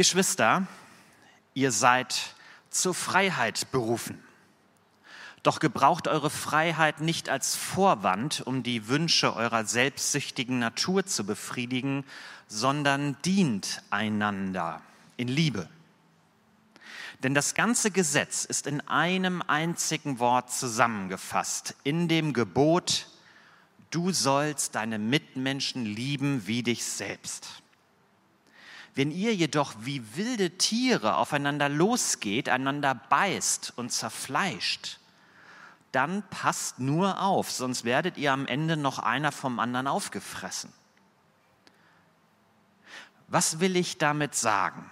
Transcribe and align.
Geschwister, 0.00 0.66
ihr 1.52 1.72
seid 1.72 2.34
zur 2.70 2.94
Freiheit 2.94 3.70
berufen. 3.70 4.18
Doch 5.42 5.60
gebraucht 5.60 6.08
eure 6.08 6.30
Freiheit 6.30 7.02
nicht 7.02 7.28
als 7.28 7.54
Vorwand, 7.54 8.40
um 8.46 8.62
die 8.62 8.88
Wünsche 8.88 9.36
eurer 9.36 9.66
selbstsüchtigen 9.66 10.58
Natur 10.58 11.04
zu 11.04 11.26
befriedigen, 11.26 12.06
sondern 12.48 13.18
dient 13.26 13.82
einander 13.90 14.80
in 15.18 15.28
Liebe. 15.28 15.68
Denn 17.22 17.34
das 17.34 17.52
ganze 17.52 17.90
Gesetz 17.90 18.46
ist 18.46 18.66
in 18.66 18.80
einem 18.88 19.42
einzigen 19.42 20.18
Wort 20.18 20.50
zusammengefasst, 20.50 21.74
in 21.84 22.08
dem 22.08 22.32
Gebot, 22.32 23.06
du 23.90 24.12
sollst 24.12 24.76
deine 24.76 24.98
Mitmenschen 24.98 25.84
lieben 25.84 26.46
wie 26.46 26.62
dich 26.62 26.86
selbst. 26.86 27.60
Wenn 29.00 29.12
ihr 29.12 29.34
jedoch 29.34 29.72
wie 29.80 30.14
wilde 30.14 30.58
Tiere 30.58 31.16
aufeinander 31.16 31.70
losgeht, 31.70 32.50
einander 32.50 32.94
beißt 32.94 33.72
und 33.76 33.90
zerfleischt, 33.90 34.98
dann 35.90 36.22
passt 36.28 36.80
nur 36.80 37.18
auf, 37.22 37.50
sonst 37.50 37.84
werdet 37.84 38.18
ihr 38.18 38.30
am 38.30 38.46
Ende 38.46 38.76
noch 38.76 38.98
einer 38.98 39.32
vom 39.32 39.58
anderen 39.58 39.86
aufgefressen. 39.86 40.70
Was 43.28 43.58
will 43.58 43.74
ich 43.76 43.96
damit 43.96 44.34
sagen? 44.34 44.90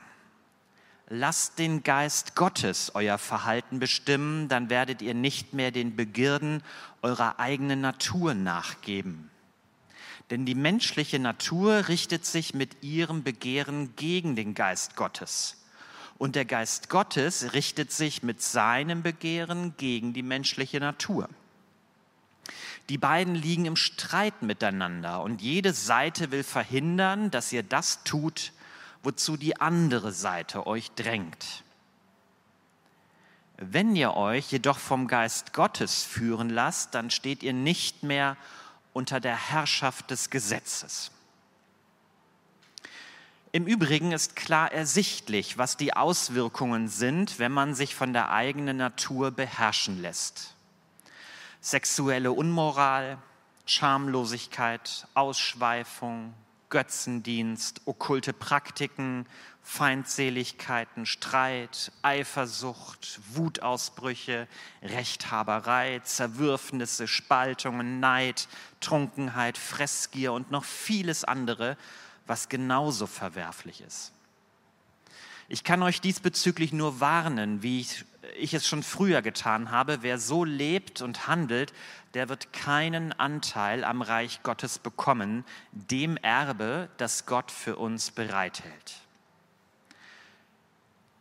Lasst 1.08 1.58
den 1.58 1.82
Geist 1.82 2.34
Gottes 2.34 2.92
euer 2.94 3.18
Verhalten 3.18 3.78
bestimmen, 3.78 4.48
dann 4.48 4.70
werdet 4.70 5.02
ihr 5.02 5.12
nicht 5.12 5.52
mehr 5.52 5.70
den 5.70 5.96
Begierden 5.96 6.62
eurer 7.02 7.38
eigenen 7.38 7.82
Natur 7.82 8.32
nachgeben. 8.32 9.30
Denn 10.30 10.44
die 10.44 10.54
menschliche 10.54 11.18
Natur 11.18 11.88
richtet 11.88 12.26
sich 12.26 12.54
mit 12.54 12.82
ihrem 12.82 13.22
Begehren 13.22 13.94
gegen 13.96 14.36
den 14.36 14.54
Geist 14.54 14.94
Gottes. 14.96 15.56
Und 16.18 16.34
der 16.34 16.44
Geist 16.44 16.90
Gottes 16.90 17.54
richtet 17.54 17.92
sich 17.92 18.22
mit 18.22 18.42
seinem 18.42 19.02
Begehren 19.02 19.74
gegen 19.76 20.12
die 20.12 20.22
menschliche 20.22 20.80
Natur. 20.80 21.28
Die 22.88 22.98
beiden 22.98 23.34
liegen 23.34 23.66
im 23.66 23.76
Streit 23.76 24.42
miteinander 24.42 25.22
und 25.22 25.42
jede 25.42 25.72
Seite 25.72 26.30
will 26.30 26.42
verhindern, 26.42 27.30
dass 27.30 27.52
ihr 27.52 27.62
das 27.62 28.02
tut, 28.04 28.52
wozu 29.02 29.36
die 29.36 29.60
andere 29.60 30.12
Seite 30.12 30.66
euch 30.66 30.90
drängt. 30.92 31.62
Wenn 33.58 33.94
ihr 33.94 34.14
euch 34.14 34.50
jedoch 34.52 34.78
vom 34.78 35.06
Geist 35.06 35.52
Gottes 35.52 36.04
führen 36.04 36.48
lasst, 36.48 36.94
dann 36.94 37.10
steht 37.10 37.42
ihr 37.42 37.52
nicht 37.52 38.02
mehr 38.02 38.36
unter 38.98 39.20
der 39.20 39.36
Herrschaft 39.36 40.10
des 40.10 40.28
Gesetzes. 40.28 41.12
Im 43.52 43.68
Übrigen 43.68 44.10
ist 44.10 44.34
klar 44.34 44.72
ersichtlich, 44.72 45.56
was 45.56 45.76
die 45.76 45.94
Auswirkungen 45.94 46.88
sind, 46.88 47.38
wenn 47.38 47.52
man 47.52 47.76
sich 47.76 47.94
von 47.94 48.12
der 48.12 48.32
eigenen 48.32 48.76
Natur 48.76 49.30
beherrschen 49.30 50.02
lässt. 50.02 50.56
Sexuelle 51.60 52.32
Unmoral, 52.32 53.18
Schamlosigkeit, 53.66 55.06
Ausschweifung, 55.14 56.34
Götzendienst, 56.68 57.82
okkulte 57.84 58.32
Praktiken, 58.32 59.26
Feindseligkeiten, 59.70 61.04
Streit, 61.04 61.92
Eifersucht, 62.00 63.20
Wutausbrüche, 63.34 64.48
Rechthaberei, 64.82 66.00
Zerwürfnisse, 66.04 67.06
Spaltungen, 67.06 68.00
Neid, 68.00 68.48
Trunkenheit, 68.80 69.58
Fressgier 69.58 70.32
und 70.32 70.50
noch 70.50 70.64
vieles 70.64 71.22
andere, 71.22 71.76
was 72.26 72.48
genauso 72.48 73.06
verwerflich 73.06 73.82
ist. 73.82 74.12
Ich 75.48 75.64
kann 75.64 75.82
euch 75.82 76.00
diesbezüglich 76.00 76.72
nur 76.72 77.00
warnen, 77.00 77.62
wie 77.62 77.80
ich, 77.82 78.06
ich, 78.38 78.54
es 78.54 78.66
schon 78.66 78.82
früher 78.82 79.20
getan 79.20 79.70
habe. 79.70 79.98
Wer 80.00 80.18
so 80.18 80.44
lebt 80.44 81.02
und 81.02 81.26
handelt, 81.26 81.74
der 82.14 82.30
wird 82.30 82.54
keinen 82.54 83.12
Anteil 83.12 83.84
am 83.84 84.00
Reich 84.00 84.42
Gottes 84.42 84.78
bekommen, 84.78 85.44
dem 85.72 86.16
Erbe, 86.16 86.88
das 86.96 87.26
Gott 87.26 87.52
für 87.52 87.76
uns 87.76 88.10
bereithält. 88.10 89.07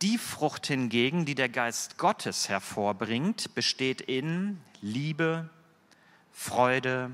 Die 0.03 0.19
Frucht 0.19 0.67
hingegen, 0.67 1.25
die 1.25 1.33
der 1.33 1.49
Geist 1.49 1.97
Gottes 1.97 2.49
hervorbringt, 2.49 3.55
besteht 3.55 3.99
in 4.01 4.61
Liebe, 4.79 5.49
Freude, 6.31 7.09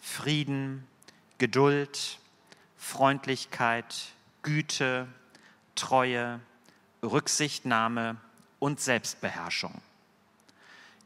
Frieden, 0.00 0.84
Geduld, 1.38 2.18
Freundlichkeit, 2.76 4.08
Güte, 4.42 5.06
Treue, 5.76 6.40
Rücksichtnahme 7.00 8.16
und 8.58 8.80
Selbstbeherrschung. 8.80 9.80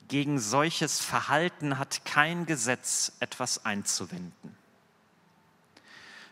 Gegen 0.09 0.38
solches 0.38 1.00
Verhalten 1.00 1.78
hat 1.78 2.06
kein 2.06 2.47
Gesetz 2.47 3.12
etwas 3.20 3.66
einzuwenden. 3.66 4.59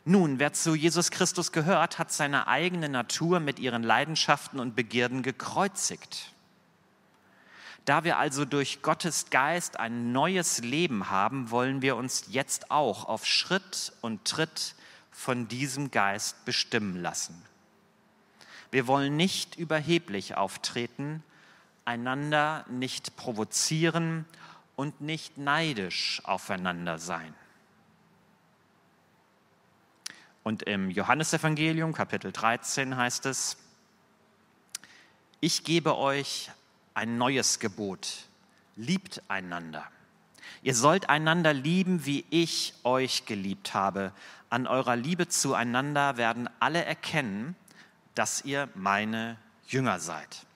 Nun, 0.09 0.39
wer 0.39 0.55
zu 0.55 0.75
Jesus 0.75 1.11
Christus 1.11 1.53
gehört, 1.53 1.99
hat 1.99 2.11
seine 2.11 2.47
eigene 2.47 2.89
Natur 2.89 3.41
mit 3.41 3.59
ihren 3.59 3.83
Leidenschaften 3.83 4.59
und 4.59 4.75
Begierden 4.75 5.23
gekreuzigt. 5.23 6.33
Da 7.85 8.05
wir 8.05 8.17
also 8.17 8.47
durch 8.47 8.81
Gottes 8.81 9.29
Geist 9.29 9.79
ein 9.79 10.11
neues 10.13 10.61
Leben 10.61 11.11
haben, 11.11 11.51
wollen 11.51 11.83
wir 11.83 11.95
uns 11.97 12.25
jetzt 12.31 12.71
auch 12.71 13.05
auf 13.05 13.27
Schritt 13.27 13.93
und 14.01 14.25
Tritt 14.25 14.77
von 15.11 15.47
diesem 15.47 15.91
Geist 15.91 16.43
bestimmen 16.47 16.97
lassen. 16.97 17.43
Wir 18.71 18.87
wollen 18.87 19.15
nicht 19.15 19.57
überheblich 19.57 20.39
auftreten, 20.39 21.23
einander 21.85 22.65
nicht 22.71 23.15
provozieren 23.17 24.25
und 24.75 25.03
nicht 25.03 25.37
neidisch 25.37 26.23
aufeinander 26.25 26.99
sein. 26.99 27.35
Und 30.49 30.63
im 30.63 30.89
Johannesevangelium 30.89 31.93
Kapitel 31.93 32.33
13 32.33 32.97
heißt 32.97 33.27
es, 33.27 33.59
ich 35.41 35.63
gebe 35.63 35.99
euch 35.99 36.51
ein 36.95 37.19
neues 37.19 37.59
Gebot, 37.59 38.25
liebt 38.75 39.21
einander. 39.29 39.85
Ihr 40.63 40.75
sollt 40.75 41.11
einander 41.11 41.53
lieben, 41.53 42.07
wie 42.07 42.25
ich 42.31 42.73
euch 42.83 43.27
geliebt 43.27 43.75
habe. 43.75 44.11
An 44.49 44.67
eurer 44.67 44.97
Liebe 44.97 45.29
zueinander 45.29 46.17
werden 46.17 46.49
alle 46.61 46.83
erkennen, 46.83 47.55
dass 48.15 48.43
ihr 48.43 48.71
meine 48.75 49.37
Jünger 49.67 50.01
seid. 50.01 50.47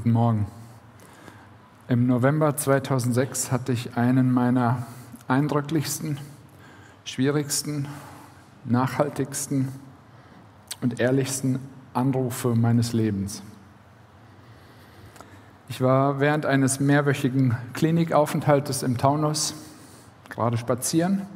Guten 0.00 0.12
Morgen. 0.12 0.46
Im 1.86 2.06
November 2.06 2.56
2006 2.56 3.52
hatte 3.52 3.72
ich 3.72 3.98
einen 3.98 4.32
meiner 4.32 4.86
eindrücklichsten, 5.28 6.16
schwierigsten, 7.04 7.86
nachhaltigsten 8.64 9.68
und 10.80 11.00
ehrlichsten 11.00 11.58
Anrufe 11.92 12.54
meines 12.54 12.94
Lebens. 12.94 13.42
Ich 15.68 15.82
war 15.82 16.18
während 16.18 16.46
eines 16.46 16.80
mehrwöchigen 16.80 17.58
Klinikaufenthaltes 17.74 18.82
im 18.82 18.96
Taunus 18.96 19.52
gerade 20.30 20.56
spazieren. 20.56 21.26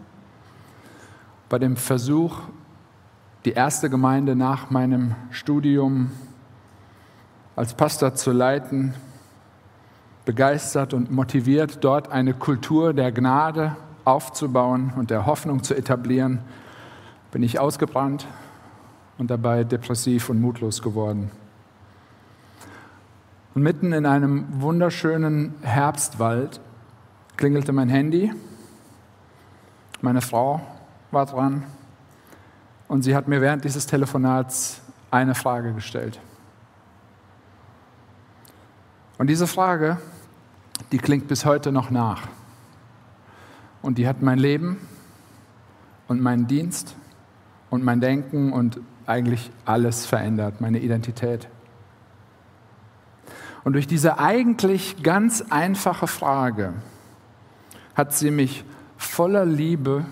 Bei 1.51 1.59
dem 1.59 1.77
Versuch, 1.77 2.39
die 3.45 3.53
erste 3.53 3.91
Gemeinde 3.91 4.35
nach 4.35 4.71
meinem 4.71 5.17
Studium 5.33 6.13
als 7.57 7.75
Pastor 7.75 8.15
zu 8.15 8.33
leiten, 8.33 8.95
begeistert 10.25 10.95
und 10.95 11.11
motiviert, 11.11 11.79
dort 11.83 12.11
eine 12.11 12.35
Kultur 12.35 12.93
der 12.93 13.13
Gnade 13.13 13.77
aufzubauen 14.05 14.93
und 14.97 15.11
der 15.11 15.27
Hoffnung 15.27 15.63
zu 15.63 15.75
etablieren, 15.75 16.41
bin 17.31 17.43
ich 17.43 17.59
ausgebrannt 17.59 18.27
und 19.19 19.31
dabei 19.31 19.65
depressiv 19.65 20.31
und 20.31 20.41
mutlos 20.41 20.83
geworden. 20.83 21.31
Und 23.55 23.63
mitten 23.63 23.93
in 23.93 24.05
einem 24.05 24.47
wunderschönen 24.61 25.55
Herbstwald 25.63 26.61
klingelte 27.37 27.73
mein 27.73 27.89
Handy. 27.89 28.33
Meine 30.01 30.21
Frau 30.21 30.61
war 31.13 31.27
dran 31.27 31.63
und 32.89 33.03
sie 33.03 33.15
hat 33.15 33.29
mir 33.29 33.41
während 33.41 33.65
dieses 33.65 33.87
Telefonats 33.87 34.81
eine 35.11 35.37
Frage 35.37 35.73
gestellt. 35.73 36.19
Und 39.19 39.29
diese 39.29 39.47
Frage, 39.47 39.99
die 40.93 40.99
klingt 40.99 41.29
bis 41.29 41.45
heute 41.45 41.73
noch 41.73 41.91
nach. 41.91 42.23
Und 43.83 43.99
die 43.99 44.09
hat 44.09 44.23
mein 44.23 44.39
Leben 44.39 44.79
und 46.09 46.21
meinen 46.21 46.47
Dienst 46.47 46.97
und 47.71 47.85
mein 47.85 48.01
Denken 48.01 48.53
und 48.53 48.81
eigentlich 49.07 49.51
alles 49.65 50.07
verändert, 50.07 50.61
meine 50.61 50.79
Identität. 50.79 51.49
Und 53.63 53.75
durch 53.75 53.87
diese 53.87 54.19
eigentlich 54.19 55.03
ganz 55.03 55.43
einfache 55.51 56.07
Frage 56.07 56.75
hat 57.95 58.13
sie 58.13 58.31
mich 58.31 58.65
voller 58.97 59.45
Liebe 59.45 60.05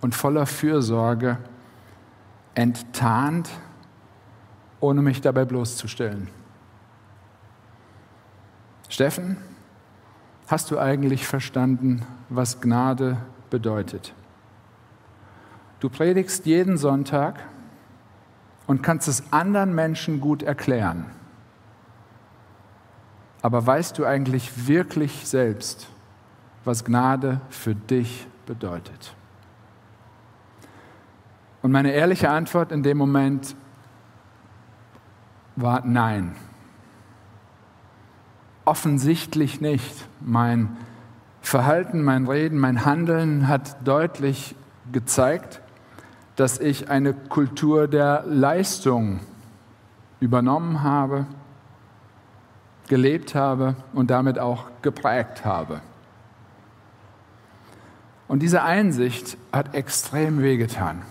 und 0.00 0.14
voller 0.14 0.46
Fürsorge 0.46 1.38
enttarnt, 2.54 3.50
ohne 4.80 5.02
mich 5.02 5.20
dabei 5.20 5.44
bloßzustellen. 5.44 6.28
Steffen, 8.90 9.36
hast 10.48 10.72
du 10.72 10.78
eigentlich 10.78 11.24
verstanden, 11.24 12.04
was 12.28 12.60
Gnade 12.60 13.18
bedeutet? 13.48 14.12
Du 15.78 15.88
predigst 15.88 16.44
jeden 16.44 16.76
Sonntag 16.76 17.38
und 18.66 18.82
kannst 18.82 19.06
es 19.06 19.32
anderen 19.32 19.76
Menschen 19.76 20.20
gut 20.20 20.42
erklären. 20.42 21.06
Aber 23.42 23.64
weißt 23.64 23.96
du 23.96 24.04
eigentlich 24.04 24.66
wirklich 24.66 25.26
selbst, 25.26 25.88
was 26.64 26.84
Gnade 26.84 27.40
für 27.48 27.76
dich 27.76 28.26
bedeutet? 28.44 29.14
Und 31.62 31.70
meine 31.70 31.92
ehrliche 31.92 32.28
Antwort 32.28 32.72
in 32.72 32.82
dem 32.82 32.98
Moment 32.98 33.54
war 35.54 35.86
nein. 35.86 36.34
Offensichtlich 38.64 39.60
nicht. 39.60 40.06
Mein 40.20 40.76
Verhalten, 41.40 42.02
mein 42.02 42.26
Reden, 42.26 42.58
mein 42.58 42.84
Handeln 42.84 43.48
hat 43.48 43.86
deutlich 43.86 44.54
gezeigt, 44.92 45.60
dass 46.36 46.58
ich 46.58 46.90
eine 46.90 47.14
Kultur 47.14 47.88
der 47.88 48.24
Leistung 48.26 49.20
übernommen 50.20 50.82
habe, 50.82 51.26
gelebt 52.88 53.34
habe 53.34 53.76
und 53.92 54.10
damit 54.10 54.38
auch 54.38 54.66
geprägt 54.82 55.44
habe. 55.44 55.80
Und 58.28 58.40
diese 58.40 58.62
Einsicht 58.62 59.36
hat 59.52 59.74
extrem 59.74 60.42
wehgetan. 60.42 61.02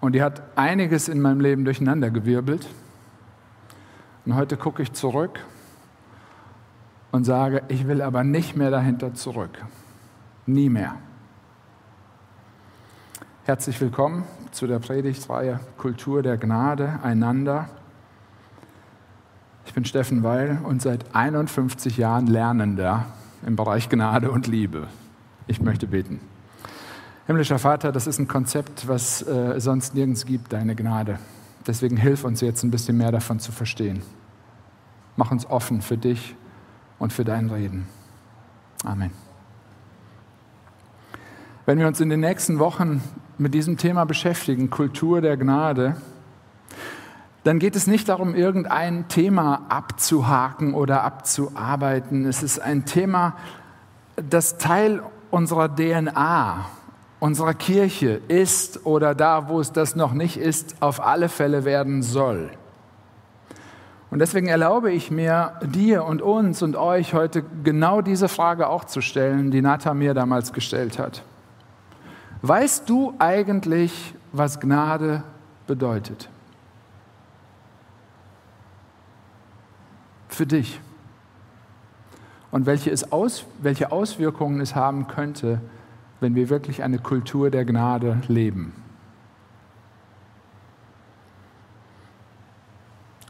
Und 0.00 0.12
die 0.12 0.22
hat 0.22 0.42
einiges 0.56 1.08
in 1.08 1.20
meinem 1.20 1.40
Leben 1.40 1.64
durcheinandergewirbelt. 1.64 2.66
Und 4.24 4.34
heute 4.34 4.56
gucke 4.56 4.82
ich 4.82 4.92
zurück 4.92 5.40
und 7.10 7.24
sage, 7.24 7.62
ich 7.68 7.86
will 7.86 8.02
aber 8.02 8.24
nicht 8.24 8.56
mehr 8.56 8.70
dahinter 8.70 9.14
zurück. 9.14 9.64
Nie 10.46 10.68
mehr. 10.68 10.96
Herzlich 13.44 13.80
willkommen 13.80 14.24
zu 14.50 14.66
der 14.66 14.78
Predigtreihe 14.78 15.60
Kultur 15.78 16.22
der 16.22 16.36
Gnade, 16.36 17.00
einander. 17.02 17.68
Ich 19.64 19.72
bin 19.72 19.84
Steffen 19.84 20.22
Weil 20.22 20.58
und 20.64 20.82
seit 20.82 21.14
51 21.14 21.96
Jahren 21.96 22.26
Lernender 22.26 23.06
im 23.46 23.56
Bereich 23.56 23.88
Gnade 23.88 24.30
und 24.30 24.46
Liebe. 24.46 24.88
Ich 25.46 25.60
möchte 25.60 25.86
beten. 25.86 26.20
Himmlischer 27.26 27.58
Vater, 27.58 27.92
das 27.92 28.06
ist 28.06 28.18
ein 28.18 28.28
Konzept, 28.28 28.88
was 28.88 29.26
äh, 29.26 29.60
sonst 29.60 29.94
nirgends 29.94 30.24
gibt, 30.24 30.52
deine 30.52 30.74
Gnade. 30.74 31.18
Deswegen 31.66 31.96
hilf 31.96 32.24
uns 32.24 32.40
jetzt 32.40 32.62
ein 32.62 32.70
bisschen 32.70 32.96
mehr 32.96 33.12
davon 33.12 33.40
zu 33.40 33.52
verstehen. 33.52 34.02
Mach 35.16 35.30
uns 35.30 35.44
offen 35.46 35.82
für 35.82 35.98
dich 35.98 36.34
und 36.98 37.12
für 37.12 37.24
dein 37.24 37.50
Reden. 37.50 37.86
Amen. 38.84 39.10
Wenn 41.66 41.78
wir 41.78 41.86
uns 41.86 42.00
in 42.00 42.08
den 42.08 42.20
nächsten 42.20 42.58
Wochen 42.58 43.02
mit 43.36 43.54
diesem 43.54 43.76
Thema 43.76 44.04
beschäftigen, 44.04 44.70
Kultur 44.70 45.20
der 45.20 45.36
Gnade, 45.36 45.96
dann 47.44 47.58
geht 47.58 47.76
es 47.76 47.86
nicht 47.86 48.08
darum, 48.08 48.34
irgendein 48.34 49.08
Thema 49.08 49.66
abzuhaken 49.68 50.74
oder 50.74 51.04
abzuarbeiten. 51.04 52.24
Es 52.26 52.42
ist 52.42 52.58
ein 52.58 52.84
Thema, 52.84 53.36
das 54.16 54.58
Teil 54.58 55.02
unserer 55.30 55.74
DNA 55.74 56.66
unserer 57.20 57.54
Kirche 57.54 58.20
ist 58.28 58.86
oder 58.86 59.14
da, 59.14 59.48
wo 59.48 59.60
es 59.60 59.72
das 59.72 59.96
noch 59.96 60.12
nicht 60.12 60.36
ist, 60.36 60.76
auf 60.80 61.04
alle 61.04 61.28
Fälle 61.28 61.64
werden 61.64 62.02
soll. 62.02 62.50
Und 64.10 64.20
deswegen 64.20 64.46
erlaube 64.46 64.90
ich 64.90 65.10
mir, 65.10 65.52
dir 65.62 66.04
und 66.04 66.22
uns 66.22 66.62
und 66.62 66.76
euch 66.76 67.12
heute 67.12 67.44
genau 67.62 68.00
diese 68.00 68.28
Frage 68.28 68.68
auch 68.68 68.84
zu 68.84 69.02
stellen, 69.02 69.50
die 69.50 69.60
Nata 69.60 69.92
mir 69.92 70.14
damals 70.14 70.52
gestellt 70.52 70.98
hat. 70.98 71.22
Weißt 72.40 72.88
du 72.88 73.14
eigentlich, 73.18 74.14
was 74.32 74.60
Gnade 74.60 75.24
bedeutet? 75.66 76.30
Für 80.28 80.46
dich. 80.46 80.80
Und 82.50 82.64
welche, 82.64 82.90
es 82.90 83.12
aus, 83.12 83.44
welche 83.60 83.92
Auswirkungen 83.92 84.60
es 84.60 84.74
haben 84.74 85.06
könnte, 85.06 85.60
wenn 86.20 86.34
wir 86.34 86.48
wirklich 86.48 86.82
eine 86.82 86.98
Kultur 86.98 87.50
der 87.50 87.66
Gnade 87.66 88.22
leben. 88.28 88.72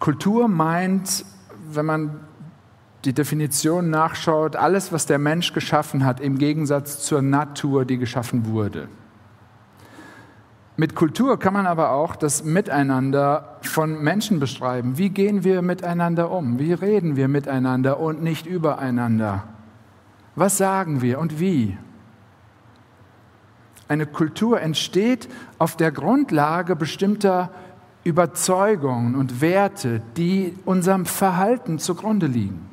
Kultur 0.00 0.48
meint, 0.48 1.24
wenn 1.70 1.86
man 1.86 2.20
die 3.04 3.12
Definition 3.12 3.90
nachschaut, 3.90 4.56
alles, 4.56 4.92
was 4.92 5.06
der 5.06 5.18
Mensch 5.18 5.52
geschaffen 5.52 6.04
hat, 6.04 6.20
im 6.20 6.38
Gegensatz 6.38 7.04
zur 7.04 7.22
Natur, 7.22 7.84
die 7.84 7.98
geschaffen 7.98 8.46
wurde. 8.46 8.88
Mit 10.76 10.94
Kultur 10.94 11.38
kann 11.40 11.54
man 11.54 11.66
aber 11.66 11.90
auch 11.90 12.14
das 12.14 12.44
Miteinander 12.44 13.58
von 13.62 14.00
Menschen 14.00 14.38
beschreiben. 14.38 14.96
Wie 14.96 15.10
gehen 15.10 15.42
wir 15.42 15.60
miteinander 15.60 16.30
um? 16.30 16.60
Wie 16.60 16.72
reden 16.72 17.16
wir 17.16 17.26
miteinander 17.26 17.98
und 17.98 18.22
nicht 18.22 18.46
übereinander? 18.46 19.44
Was 20.36 20.56
sagen 20.56 21.02
wir 21.02 21.18
und 21.18 21.40
wie? 21.40 21.76
Eine 23.88 24.06
Kultur 24.06 24.60
entsteht 24.60 25.28
auf 25.58 25.76
der 25.76 25.90
Grundlage 25.90 26.76
bestimmter 26.76 27.50
Überzeugungen 28.04 29.14
und 29.14 29.40
Werte, 29.40 30.00
die 30.16 30.56
unserem 30.64 31.06
Verhalten 31.06 31.78
zugrunde 31.78 32.26
liegen. 32.26 32.68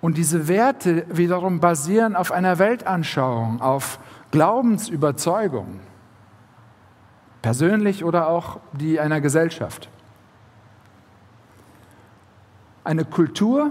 Und 0.00 0.16
diese 0.16 0.48
Werte 0.48 1.04
wiederum 1.08 1.60
basieren 1.60 2.16
auf 2.16 2.30
einer 2.30 2.58
Weltanschauung, 2.58 3.60
auf 3.60 3.98
Glaubensüberzeugungen, 4.30 5.80
persönlich 7.42 8.04
oder 8.04 8.28
auch 8.28 8.60
die 8.72 9.00
einer 9.00 9.20
Gesellschaft. 9.20 9.88
Eine 12.84 13.04
Kultur, 13.04 13.70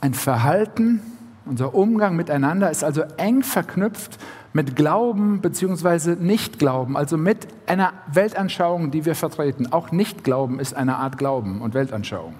ein 0.00 0.14
Verhalten, 0.14 1.00
unser 1.44 1.74
Umgang 1.74 2.16
miteinander 2.16 2.70
ist 2.70 2.82
also 2.82 3.02
eng 3.16 3.42
verknüpft 3.42 4.18
mit 4.52 4.76
Glauben 4.76 5.40
bzw. 5.40 6.16
Nichtglauben, 6.16 6.96
also 6.96 7.16
mit 7.16 7.48
einer 7.66 7.92
Weltanschauung, 8.12 8.90
die 8.90 9.04
wir 9.04 9.14
vertreten. 9.14 9.72
Auch 9.72 9.92
Nichtglauben 9.92 10.60
ist 10.60 10.74
eine 10.74 10.96
Art 10.96 11.18
Glauben 11.18 11.62
und 11.62 11.74
Weltanschauung. 11.74 12.34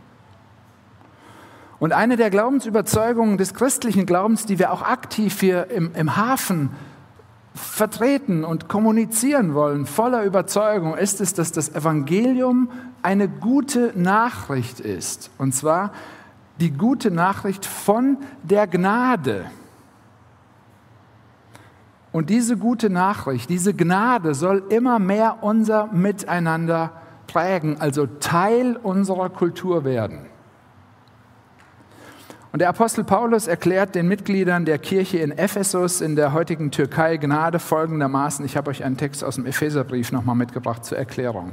Und 1.78 1.92
eine 1.92 2.16
der 2.16 2.30
Glaubensüberzeugungen 2.30 3.38
des 3.38 3.54
christlichen 3.54 4.06
Glaubens, 4.06 4.46
die 4.46 4.58
wir 4.58 4.72
auch 4.72 4.82
aktiv 4.82 5.40
hier 5.40 5.68
im, 5.70 5.90
im 5.94 6.16
Hafen 6.16 6.70
vertreten 7.54 8.44
und 8.44 8.68
kommunizieren 8.68 9.54
wollen, 9.54 9.86
voller 9.86 10.22
Überzeugung, 10.22 10.96
ist 10.96 11.20
es, 11.20 11.34
dass 11.34 11.50
das 11.50 11.74
Evangelium 11.74 12.70
eine 13.02 13.28
gute 13.28 13.92
Nachricht 13.96 14.80
ist. 14.80 15.30
Und 15.38 15.54
zwar 15.54 15.92
die 16.60 16.70
gute 16.70 17.10
Nachricht 17.10 17.66
von 17.66 18.18
der 18.44 18.66
Gnade. 18.66 19.46
Und 22.12 22.28
diese 22.28 22.58
gute 22.58 22.90
Nachricht, 22.90 23.48
diese 23.48 23.72
Gnade 23.72 24.34
soll 24.34 24.64
immer 24.68 24.98
mehr 24.98 25.38
unser 25.40 25.86
Miteinander 25.86 26.92
prägen, 27.26 27.80
also 27.80 28.06
Teil 28.06 28.76
unserer 28.76 29.30
Kultur 29.30 29.84
werden. 29.84 30.26
Und 32.52 32.58
der 32.58 32.68
Apostel 32.68 33.02
Paulus 33.02 33.46
erklärt 33.46 33.94
den 33.94 34.08
Mitgliedern 34.08 34.66
der 34.66 34.78
Kirche 34.78 35.18
in 35.18 35.32
Ephesus 35.32 36.02
in 36.02 36.16
der 36.16 36.34
heutigen 36.34 36.70
Türkei 36.70 37.16
Gnade 37.16 37.58
folgendermaßen. 37.58 38.44
Ich 38.44 38.58
habe 38.58 38.70
euch 38.70 38.84
einen 38.84 38.98
Text 38.98 39.24
aus 39.24 39.36
dem 39.36 39.46
Epheserbrief 39.46 40.12
nochmal 40.12 40.36
mitgebracht 40.36 40.84
zur 40.84 40.98
Erklärung. 40.98 41.52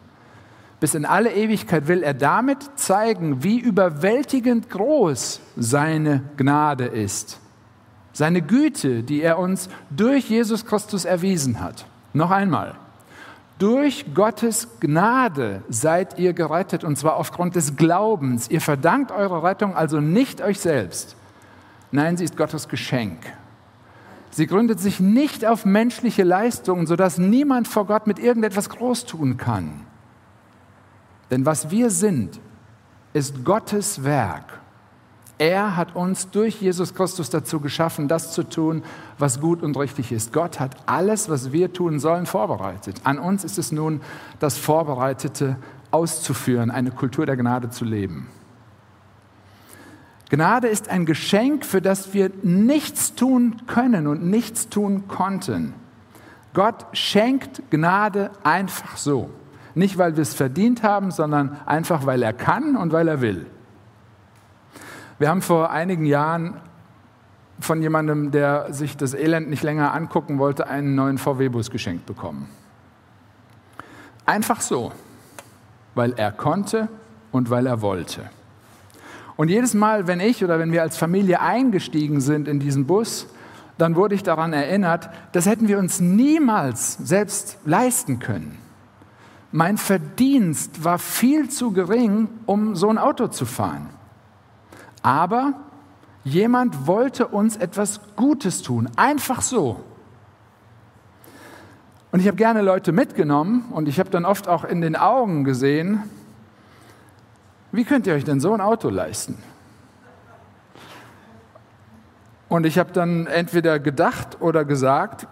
Bis 0.81 0.95
in 0.95 1.05
alle 1.05 1.31
Ewigkeit 1.31 1.87
will 1.87 2.01
er 2.01 2.15
damit 2.15 2.71
zeigen, 2.75 3.43
wie 3.43 3.59
überwältigend 3.59 4.67
groß 4.71 5.39
seine 5.55 6.23
Gnade 6.37 6.85
ist. 6.85 7.39
Seine 8.13 8.41
Güte, 8.41 9.03
die 9.03 9.21
er 9.21 9.37
uns 9.37 9.69
durch 9.91 10.27
Jesus 10.27 10.65
Christus 10.65 11.05
erwiesen 11.05 11.61
hat. 11.61 11.85
Noch 12.13 12.31
einmal. 12.31 12.73
Durch 13.59 14.15
Gottes 14.15 14.79
Gnade 14.79 15.61
seid 15.69 16.17
ihr 16.17 16.33
gerettet, 16.33 16.83
und 16.83 16.97
zwar 16.97 17.17
aufgrund 17.17 17.55
des 17.55 17.75
Glaubens. 17.75 18.49
Ihr 18.49 18.59
verdankt 18.59 19.11
eure 19.11 19.43
Rettung 19.43 19.75
also 19.75 20.01
nicht 20.01 20.41
euch 20.41 20.59
selbst. 20.59 21.15
Nein, 21.91 22.17
sie 22.17 22.23
ist 22.23 22.35
Gottes 22.35 22.67
Geschenk. 22.67 23.19
Sie 24.31 24.47
gründet 24.47 24.79
sich 24.79 24.99
nicht 24.99 25.45
auf 25.45 25.63
menschliche 25.63 26.23
Leistungen, 26.23 26.87
sodass 26.87 27.19
niemand 27.19 27.67
vor 27.67 27.85
Gott 27.85 28.07
mit 28.07 28.17
irgendetwas 28.17 28.67
groß 28.69 29.05
tun 29.05 29.37
kann. 29.37 29.85
Denn 31.31 31.45
was 31.45 31.71
wir 31.71 31.89
sind, 31.89 32.39
ist 33.13 33.43
Gottes 33.43 34.03
Werk. 34.03 34.59
Er 35.37 35.75
hat 35.75 35.95
uns 35.95 36.29
durch 36.29 36.61
Jesus 36.61 36.93
Christus 36.93 37.31
dazu 37.31 37.59
geschaffen, 37.59 38.07
das 38.07 38.31
zu 38.31 38.43
tun, 38.43 38.83
was 39.17 39.41
gut 39.41 39.63
und 39.63 39.75
richtig 39.75 40.11
ist. 40.11 40.33
Gott 40.33 40.59
hat 40.59 40.75
alles, 40.85 41.29
was 41.29 41.51
wir 41.51 41.73
tun 41.73 41.99
sollen, 41.99 42.27
vorbereitet. 42.27 43.01
An 43.05 43.17
uns 43.17 43.43
ist 43.43 43.57
es 43.57 43.71
nun, 43.71 44.01
das 44.37 44.59
Vorbereitete 44.59 45.55
auszuführen, 45.89 46.69
eine 46.69 46.91
Kultur 46.91 47.25
der 47.25 47.37
Gnade 47.37 47.71
zu 47.71 47.85
leben. 47.85 48.27
Gnade 50.29 50.67
ist 50.67 50.89
ein 50.89 51.05
Geschenk, 51.05 51.65
für 51.65 51.81
das 51.81 52.13
wir 52.13 52.31
nichts 52.43 53.15
tun 53.15 53.63
können 53.65 54.05
und 54.05 54.23
nichts 54.23 54.69
tun 54.69 55.07
konnten. 55.07 55.73
Gott 56.53 56.85
schenkt 56.93 57.63
Gnade 57.71 58.29
einfach 58.43 58.95
so. 58.95 59.31
Nicht, 59.75 59.97
weil 59.97 60.15
wir 60.15 60.21
es 60.21 60.33
verdient 60.33 60.83
haben, 60.83 61.11
sondern 61.11 61.57
einfach, 61.65 62.05
weil 62.05 62.23
er 62.23 62.33
kann 62.33 62.75
und 62.75 62.91
weil 62.91 63.07
er 63.07 63.21
will. 63.21 63.45
Wir 65.19 65.29
haben 65.29 65.41
vor 65.41 65.71
einigen 65.71 66.05
Jahren 66.05 66.55
von 67.59 67.81
jemandem, 67.81 68.31
der 68.31 68.73
sich 68.73 68.97
das 68.97 69.13
Elend 69.13 69.49
nicht 69.49 69.63
länger 69.63 69.93
angucken 69.93 70.39
wollte, 70.39 70.67
einen 70.67 70.95
neuen 70.95 71.17
VW-Bus 71.17 71.69
geschenkt 71.69 72.05
bekommen. 72.05 72.49
Einfach 74.25 74.61
so, 74.61 74.91
weil 75.93 76.13
er 76.13 76.31
konnte 76.31 76.89
und 77.31 77.49
weil 77.49 77.67
er 77.67 77.81
wollte. 77.81 78.29
Und 79.37 79.49
jedes 79.49 79.73
Mal, 79.73 80.07
wenn 80.07 80.19
ich 80.19 80.43
oder 80.43 80.59
wenn 80.59 80.71
wir 80.71 80.81
als 80.81 80.97
Familie 80.97 81.39
eingestiegen 81.41 82.21
sind 82.21 82.47
in 82.47 82.59
diesen 82.59 82.85
Bus, 82.85 83.27
dann 83.77 83.95
wurde 83.95 84.15
ich 84.15 84.23
daran 84.23 84.53
erinnert, 84.53 85.09
das 85.31 85.45
hätten 85.45 85.67
wir 85.67 85.79
uns 85.79 85.99
niemals 85.99 86.93
selbst 86.93 87.57
leisten 87.65 88.19
können. 88.19 88.57
Mein 89.51 89.77
Verdienst 89.77 90.83
war 90.83 90.97
viel 90.97 91.49
zu 91.49 91.71
gering, 91.71 92.29
um 92.45 92.75
so 92.75 92.89
ein 92.89 92.97
Auto 92.97 93.27
zu 93.27 93.45
fahren. 93.45 93.89
Aber 95.01 95.53
jemand 96.23 96.87
wollte 96.87 97.27
uns 97.27 97.57
etwas 97.57 97.99
Gutes 98.15 98.61
tun, 98.61 98.89
einfach 98.95 99.41
so. 99.41 99.83
Und 102.11 102.19
ich 102.19 102.27
habe 102.27 102.37
gerne 102.37 102.61
Leute 102.61 102.91
mitgenommen 102.91 103.65
und 103.71 103.87
ich 103.87 103.99
habe 103.99 104.09
dann 104.09 104.25
oft 104.25 104.47
auch 104.47 104.63
in 104.63 104.81
den 104.81 104.95
Augen 104.95 105.43
gesehen, 105.43 106.03
wie 107.71 107.85
könnt 107.85 108.05
ihr 108.05 108.13
euch 108.13 108.25
denn 108.25 108.41
so 108.41 108.53
ein 108.53 108.59
Auto 108.59 108.89
leisten? 108.89 109.37
Und 112.49 112.65
ich 112.65 112.77
habe 112.77 112.91
dann 112.91 113.27
entweder 113.27 113.79
gedacht 113.79 114.41
oder 114.41 114.65
gesagt, 114.65 115.25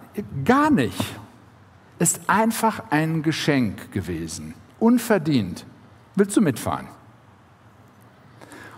gar 0.45 0.69
nicht. 0.69 1.03
Ist 1.99 2.21
einfach 2.27 2.83
ein 2.89 3.21
Geschenk 3.23 3.91
gewesen, 3.91 4.53
unverdient. 4.79 5.65
Willst 6.15 6.35
du 6.35 6.41
mitfahren? 6.41 6.87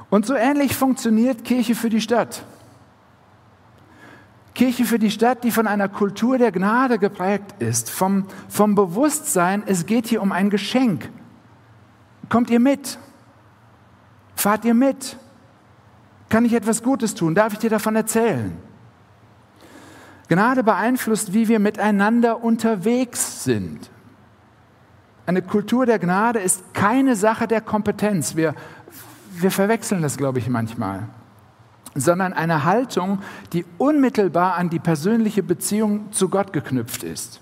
Und 0.10 0.26
so 0.26 0.36
ähnlich 0.36 0.76
funktioniert 0.76 1.46
Kirche 1.46 1.76
für 1.76 1.90
die 1.90 2.02
Stadt. 2.02 2.44
Kirche 4.54 4.86
für 4.86 5.00
die 5.00 5.12
Stadt, 5.12 5.44
die 5.44 5.52
von 5.52 5.68
einer 5.68 5.88
Kultur 5.88 6.38
der 6.38 6.52
Gnade 6.52 7.00
geprägt 7.00 7.56
ist, 7.60 7.90
vom, 7.90 8.26
vom 8.50 8.76
Bewusstsein, 8.76 9.64
es 9.66 9.86
geht 9.86 10.08
hier 10.08 10.22
um 10.22 10.32
ein 10.32 10.50
Geschenk. 10.50 11.10
Kommt 12.28 12.50
ihr 12.50 12.60
mit? 12.60 13.00
Fahrt 14.36 14.66
ihr 14.66 14.74
mit? 14.74 15.18
Kann 16.28 16.46
ich 16.46 16.54
etwas 16.54 16.84
Gutes 16.84 17.16
tun? 17.16 17.36
Darf 17.36 17.54
ich 17.54 17.60
dir 17.60 17.70
davon 17.70 17.96
erzählen? 17.96 18.58
Gnade 20.32 20.64
beeinflusst, 20.64 21.34
wie 21.34 21.48
wir 21.48 21.60
miteinander 21.60 22.44
unterwegs 22.44 23.44
sind. 23.44 23.90
Eine 25.26 25.42
Kultur 25.42 25.86
der 25.86 26.00
Gnade 26.00 26.40
ist 26.40 26.74
keine 26.74 27.16
Sache 27.16 27.48
der 27.48 27.62
Kompetenz. 27.62 28.36
Wir 28.36 28.56
wir 29.42 29.52
verwechseln 29.52 30.02
das, 30.02 30.18
glaube 30.18 30.40
ich, 30.40 30.50
manchmal, 30.50 31.08
sondern 31.96 32.34
eine 32.34 32.64
Haltung, 32.64 33.20
die 33.54 33.66
unmittelbar 33.78 34.56
an 34.56 34.70
die 34.70 34.80
persönliche 34.80 35.44
Beziehung 35.44 36.12
zu 36.12 36.30
Gott 36.30 36.54
geknüpft 36.54 37.04
ist. 37.04 37.42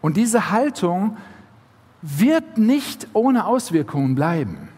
Und 0.00 0.16
diese 0.16 0.50
Haltung 0.50 1.16
wird 2.02 2.58
nicht 2.58 3.08
ohne 3.12 3.46
Auswirkungen 3.46 4.14
bleiben. 4.14 4.68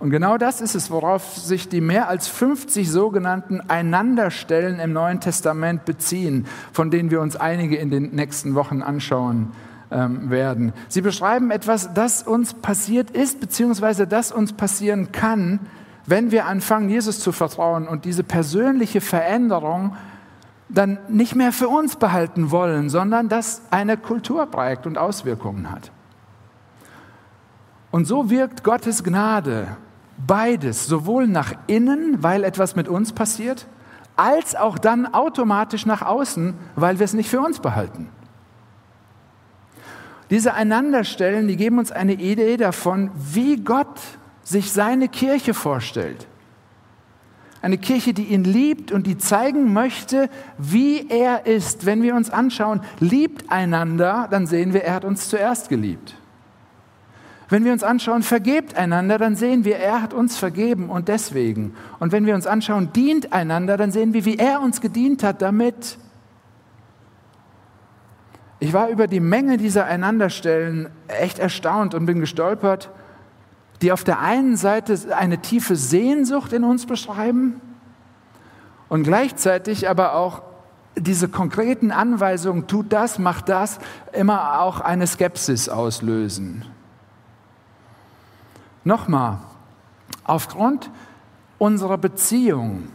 Und 0.00 0.10
genau 0.10 0.38
das 0.38 0.60
ist 0.60 0.76
es, 0.76 0.90
worauf 0.90 1.36
sich 1.36 1.68
die 1.68 1.80
mehr 1.80 2.08
als 2.08 2.28
50 2.28 2.90
sogenannten 2.90 3.60
Einanderstellen 3.68 4.78
im 4.78 4.92
Neuen 4.92 5.20
Testament 5.20 5.84
beziehen, 5.84 6.46
von 6.72 6.90
denen 6.90 7.10
wir 7.10 7.20
uns 7.20 7.34
einige 7.34 7.76
in 7.76 7.90
den 7.90 8.14
nächsten 8.14 8.54
Wochen 8.54 8.82
anschauen 8.82 9.52
ähm, 9.90 10.30
werden. 10.30 10.72
Sie 10.88 11.00
beschreiben 11.00 11.50
etwas, 11.50 11.94
das 11.94 12.22
uns 12.22 12.54
passiert 12.54 13.10
ist, 13.10 13.40
beziehungsweise 13.40 14.06
das 14.06 14.30
uns 14.30 14.52
passieren 14.52 15.10
kann, 15.10 15.60
wenn 16.06 16.30
wir 16.30 16.46
anfangen, 16.46 16.88
Jesus 16.88 17.18
zu 17.20 17.32
vertrauen 17.32 17.88
und 17.88 18.04
diese 18.04 18.22
persönliche 18.22 19.00
Veränderung 19.00 19.96
dann 20.68 20.98
nicht 21.08 21.34
mehr 21.34 21.52
für 21.52 21.68
uns 21.68 21.96
behalten 21.96 22.50
wollen, 22.50 22.88
sondern 22.88 23.28
das 23.28 23.62
eine 23.70 23.96
Kultur 23.96 24.46
prägt 24.46 24.86
und 24.86 24.96
Auswirkungen 24.96 25.70
hat. 25.70 25.90
Und 27.90 28.06
so 28.06 28.30
wirkt 28.30 28.62
Gottes 28.62 29.02
Gnade 29.02 29.76
beides, 30.26 30.86
sowohl 30.86 31.26
nach 31.26 31.52
innen, 31.66 32.22
weil 32.22 32.44
etwas 32.44 32.76
mit 32.76 32.88
uns 32.88 33.12
passiert, 33.12 33.66
als 34.16 34.56
auch 34.56 34.78
dann 34.78 35.06
automatisch 35.06 35.86
nach 35.86 36.02
außen, 36.02 36.54
weil 36.76 36.98
wir 36.98 37.04
es 37.04 37.14
nicht 37.14 37.30
für 37.30 37.40
uns 37.40 37.60
behalten. 37.60 38.08
Diese 40.30 40.54
Einanderstellen, 40.54 41.48
die 41.48 41.56
geben 41.56 41.78
uns 41.78 41.90
eine 41.90 42.14
Idee 42.14 42.56
davon, 42.56 43.10
wie 43.14 43.56
Gott 43.56 44.00
sich 44.42 44.72
seine 44.72 45.08
Kirche 45.08 45.54
vorstellt. 45.54 46.26
Eine 47.62 47.78
Kirche, 47.78 48.12
die 48.12 48.24
ihn 48.24 48.44
liebt 48.44 48.92
und 48.92 49.06
die 49.06 49.18
zeigen 49.18 49.72
möchte, 49.72 50.28
wie 50.58 51.08
er 51.08 51.46
ist. 51.46 51.86
Wenn 51.86 52.02
wir 52.02 52.14
uns 52.14 52.30
anschauen, 52.30 52.82
liebt 53.00 53.50
einander, 53.50 54.28
dann 54.30 54.46
sehen 54.46 54.74
wir, 54.74 54.84
er 54.84 54.94
hat 54.94 55.04
uns 55.04 55.28
zuerst 55.28 55.68
geliebt. 55.68 56.14
Wenn 57.48 57.64
wir 57.64 57.72
uns 57.72 57.82
anschauen, 57.82 58.22
vergebt 58.22 58.76
einander, 58.76 59.16
dann 59.16 59.34
sehen 59.34 59.64
wir, 59.64 59.76
er 59.76 60.02
hat 60.02 60.12
uns 60.12 60.36
vergeben 60.36 60.90
und 60.90 61.08
deswegen. 61.08 61.74
Und 61.98 62.12
wenn 62.12 62.26
wir 62.26 62.34
uns 62.34 62.46
anschauen, 62.46 62.92
dient 62.92 63.32
einander, 63.32 63.76
dann 63.76 63.90
sehen 63.90 64.12
wir, 64.12 64.26
wie 64.26 64.36
er 64.36 64.60
uns 64.60 64.80
gedient 64.80 65.22
hat, 65.22 65.40
damit 65.40 65.98
ich 68.60 68.72
war 68.72 68.88
über 68.88 69.06
die 69.06 69.20
Menge 69.20 69.56
dieser 69.56 69.84
Einanderstellen 69.84 70.88
echt 71.06 71.38
erstaunt 71.38 71.94
und 71.94 72.06
bin 72.06 72.18
gestolpert, 72.18 72.90
die 73.82 73.92
auf 73.92 74.02
der 74.02 74.18
einen 74.18 74.56
Seite 74.56 74.98
eine 75.16 75.38
tiefe 75.38 75.76
Sehnsucht 75.76 76.52
in 76.52 76.64
uns 76.64 76.84
beschreiben 76.84 77.60
und 78.88 79.04
gleichzeitig 79.04 79.88
aber 79.88 80.14
auch 80.16 80.42
diese 80.96 81.28
konkreten 81.28 81.92
Anweisungen, 81.92 82.66
tut 82.66 82.92
das, 82.92 83.20
macht 83.20 83.48
das, 83.48 83.78
immer 84.12 84.60
auch 84.60 84.80
eine 84.80 85.06
Skepsis 85.06 85.68
auslösen. 85.68 86.64
Nochmal, 88.88 89.36
aufgrund 90.24 90.90
unserer 91.58 91.98
Beziehung 91.98 92.88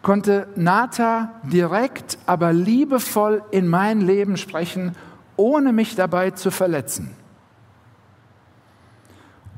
konnte 0.00 0.48
Nata 0.56 1.32
direkt, 1.42 2.16
aber 2.24 2.54
liebevoll 2.54 3.44
in 3.50 3.68
mein 3.68 4.00
Leben 4.00 4.38
sprechen, 4.38 4.96
ohne 5.36 5.74
mich 5.74 5.96
dabei 5.96 6.30
zu 6.30 6.50
verletzen. 6.50 7.14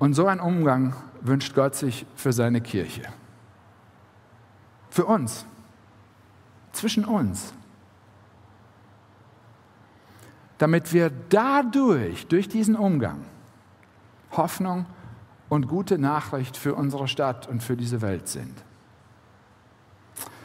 Und 0.00 0.14
so 0.14 0.26
einen 0.26 0.41
Umgang 0.41 0.97
wünscht 1.21 1.55
Gott 1.55 1.76
sich 1.76 2.05
für 2.17 2.33
seine 2.33 2.61
Kirche. 2.61 3.05
Für 4.91 5.05
uns. 5.05 5.47
Zwischen 6.73 7.05
uns. 7.05 7.55
Damit 10.59 10.93
wir 10.93 11.12
dadurch, 11.29 12.26
durch 12.26 12.49
diesen 12.49 12.75
Umgang, 12.75 13.25
Hoffnung 14.33 14.79
und 14.79 15.02
gute 15.61 15.99
Nachricht 15.99 16.57
für 16.57 16.75
unsere 16.75 17.07
Stadt 17.07 17.47
und 17.47 17.63
für 17.63 17.77
diese 17.77 18.01
Welt 18.01 18.27
sind. 18.29 18.65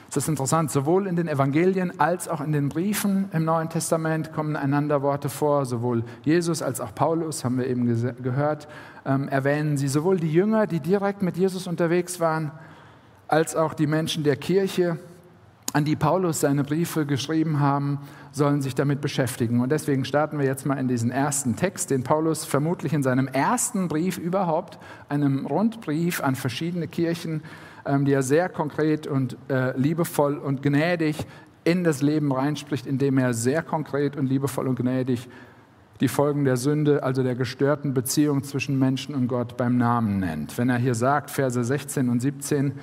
Es 0.10 0.18
ist 0.18 0.30
interessant, 0.30 0.72
sowohl 0.72 1.06
in 1.06 1.16
den 1.16 1.28
Evangelien 1.28 2.00
als 2.00 2.28
auch 2.28 2.42
in 2.42 2.52
den 2.52 2.70
Briefen 2.70 3.30
im 3.34 3.46
Neuen 3.46 3.70
Testament 3.70 4.34
kommen 4.34 4.56
einander 4.56 5.02
Worte 5.02 5.30
vor. 5.30 5.66
Sowohl 5.66 6.04
Jesus 6.24 6.62
als 6.62 6.82
auch 6.82 6.96
Paulus, 6.96 7.44
haben 7.44 7.58
wir 7.58 7.68
eben 7.68 7.86
gehört, 8.24 8.68
ähm, 9.06 9.28
erwähnen 9.28 9.78
sie. 9.78 9.88
Sowohl 9.88 10.18
die 10.18 10.32
Jünger, 10.32 10.66
die 10.66 10.80
direkt 10.80 11.22
mit 11.22 11.38
Jesus 11.38 11.68
unterwegs 11.68 12.20
waren, 12.20 12.52
als 13.28 13.56
auch 13.56 13.74
die 13.74 13.88
Menschen 13.88 14.24
der 14.24 14.38
Kirche, 14.38 14.98
an 15.74 15.86
die 15.86 15.96
Paulus 15.96 16.40
seine 16.40 16.64
Briefe 16.64 17.06
geschrieben 17.06 17.60
haben, 17.60 18.00
sollen 18.32 18.62
sich 18.62 18.74
damit 18.74 19.02
beschäftigen. 19.02 19.60
Und 19.60 19.72
deswegen 19.72 20.06
starten 20.06 20.40
wir 20.40 20.46
jetzt 20.46 20.66
mal 20.66 20.78
in 20.78 20.88
diesen 20.88 21.12
ersten 21.12 21.56
Text, 21.56 21.90
den 21.90 22.04
Paulus 22.04 22.46
vermutlich 22.46 22.94
in 22.94 23.04
seinem 23.04 23.28
ersten 23.28 23.88
Brief 23.88 24.18
überhaupt, 24.18 24.80
einem 25.10 25.46
Rundbrief 25.46 26.22
an 26.24 26.36
verschiedene 26.36 26.88
Kirchen, 26.88 27.42
ähm, 27.86 28.06
die 28.06 28.14
er 28.14 28.24
sehr 28.24 28.50
konkret 28.50 29.08
und 29.08 29.38
äh, 29.50 29.78
liebevoll 29.78 30.38
und 30.38 30.62
gnädig 30.64 31.26
in 31.64 31.84
das 31.84 32.02
Leben 32.02 32.32
reinspricht, 32.32 32.86
indem 32.86 33.18
er 33.18 33.34
sehr 33.34 33.62
konkret 33.62 34.16
und 34.16 34.28
liebevoll 34.28 34.68
und 34.68 34.80
gnädig 34.80 35.28
die 36.00 36.08
Folgen 36.08 36.46
der 36.46 36.58
Sünde, 36.58 37.04
also 37.04 37.24
der 37.24 37.36
gestörten 37.36 37.94
Beziehung 37.94 38.44
zwischen 38.44 38.78
Menschen 38.80 39.16
und 39.16 39.28
Gott 39.28 39.58
beim 39.58 39.78
Namen 39.78 40.20
nennt. 40.20 40.58
Wenn 40.58 40.70
er 40.70 40.78
hier 40.78 40.96
sagt, 40.96 41.32
Verse 41.32 41.62
16 41.62 42.08
und 42.08 42.22
17, 42.22 42.74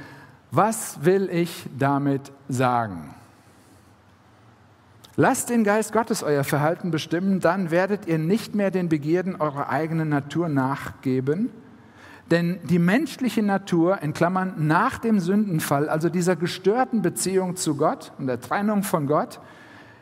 was 0.54 1.04
will 1.04 1.28
ich 1.30 1.66
damit 1.76 2.32
sagen? 2.48 3.14
Lasst 5.16 5.50
den 5.50 5.62
Geist 5.62 5.92
Gottes 5.92 6.22
euer 6.22 6.42
Verhalten 6.42 6.90
bestimmen, 6.90 7.38
dann 7.38 7.70
werdet 7.70 8.06
ihr 8.06 8.18
nicht 8.18 8.54
mehr 8.54 8.72
den 8.72 8.88
Begierden 8.88 9.36
eurer 9.36 9.68
eigenen 9.68 10.08
Natur 10.08 10.48
nachgeben, 10.48 11.50
denn 12.30 12.58
die 12.64 12.80
menschliche 12.80 13.42
Natur, 13.42 14.02
in 14.02 14.12
Klammern 14.12 14.54
nach 14.66 14.98
dem 14.98 15.20
Sündenfall, 15.20 15.88
also 15.88 16.08
dieser 16.08 16.34
gestörten 16.36 17.02
Beziehung 17.02 17.54
zu 17.54 17.76
Gott 17.76 18.12
und 18.18 18.26
der 18.26 18.40
Trennung 18.40 18.82
von 18.82 19.06
Gott, 19.06 19.40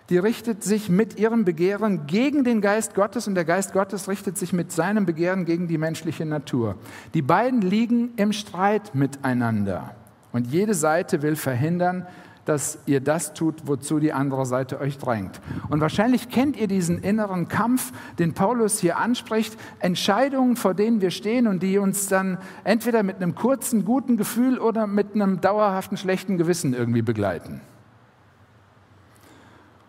die 0.09 0.19
richtet 0.19 0.65
sich 0.65 0.89
mit 0.89 1.19
ihrem 1.19 1.45
Begehren 1.45 2.07
gegen 2.07 2.45
den 2.45 2.61
Geist 2.61 2.95
Gottes 2.95 3.29
und 3.29 3.35
der 3.35 3.45
Geist 3.45 3.73
Gottes 3.73 4.09
richtet 4.09 4.39
sich 4.39 4.53
mit 4.53 4.73
seinem 4.73 5.05
Begehren 5.05 5.45
gegen 5.45 5.69
die 5.69 5.79
menschliche 5.79 6.25
Natur. 6.25 6.77
Die 7.13 7.23
beiden 7.23 7.61
liegen 7.61 8.13
im 8.17 8.33
Streit 8.33 8.95
miteinander 8.95 9.95
und 10.33 10.47
jede 10.47 10.75
Seite 10.75 11.23
will 11.23 11.37
verhindern, 11.37 12.07
dass 12.45 12.79
ihr 12.87 13.01
das 13.01 13.35
tut, 13.35 13.67
wozu 13.67 14.01
die 14.01 14.13
andere 14.13 14.47
Seite 14.47 14.81
euch 14.81 14.99
drängt. 14.99 15.41
Und 15.69 15.81
wahrscheinlich 15.81 16.29
kennt 16.29 16.57
ihr 16.57 16.67
diesen 16.67 16.99
inneren 16.99 17.49
Kampf, 17.49 17.93
den 18.19 18.35
Paulus 18.35 18.81
hier 18.81 18.99
anspricht, 18.99 19.57
Entscheidungen, 19.79 20.57
vor 20.57 20.75
denen 20.75 21.01
wir 21.01 21.11
stehen 21.11 21.47
und 21.47 21.63
die 21.63 21.79
uns 21.79 22.09
dann 22.09 22.39
entweder 22.65 23.03
mit 23.03 23.17
einem 23.17 23.35
kurzen, 23.35 23.85
guten 23.85 24.17
Gefühl 24.17 24.59
oder 24.59 24.87
mit 24.87 25.15
einem 25.15 25.41
dauerhaften, 25.41 25.97
schlechten 25.97 26.37
Gewissen 26.37 26.75
irgendwie 26.75 27.03
begleiten. 27.03 27.61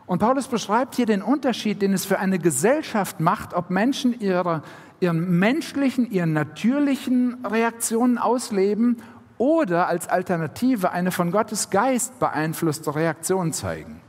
Und 0.05 0.19
Paulus 0.19 0.47
beschreibt 0.47 0.95
hier 0.95 1.05
den 1.05 1.21
Unterschied, 1.21 1.81
den 1.81 1.93
es 1.93 2.05
für 2.05 2.19
eine 2.19 2.37
Gesellschaft 2.37 3.19
macht, 3.19 3.53
ob 3.53 3.71
Menschen 3.71 4.19
ihre, 4.19 4.61
ihren 4.99 5.39
menschlichen, 5.39 6.11
ihren 6.11 6.33
natürlichen 6.33 7.43
Reaktionen 7.45 8.17
ausleben 8.17 8.97
oder 9.43 9.89
als 9.89 10.07
Alternative 10.07 10.91
eine 10.91 11.11
von 11.11 11.29
Gottes 11.29 11.69
Geist 11.69 12.17
beeinflusste 12.17 12.95
Reaktion 12.95 13.51
zeigen. 13.51 13.99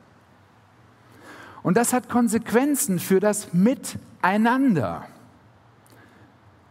Und 1.65 1.77
das 1.77 1.93
hat 1.93 2.09
Konsequenzen 2.09 3.01
für 3.01 3.19
das 3.19 3.53
Miteinander. 3.53 5.07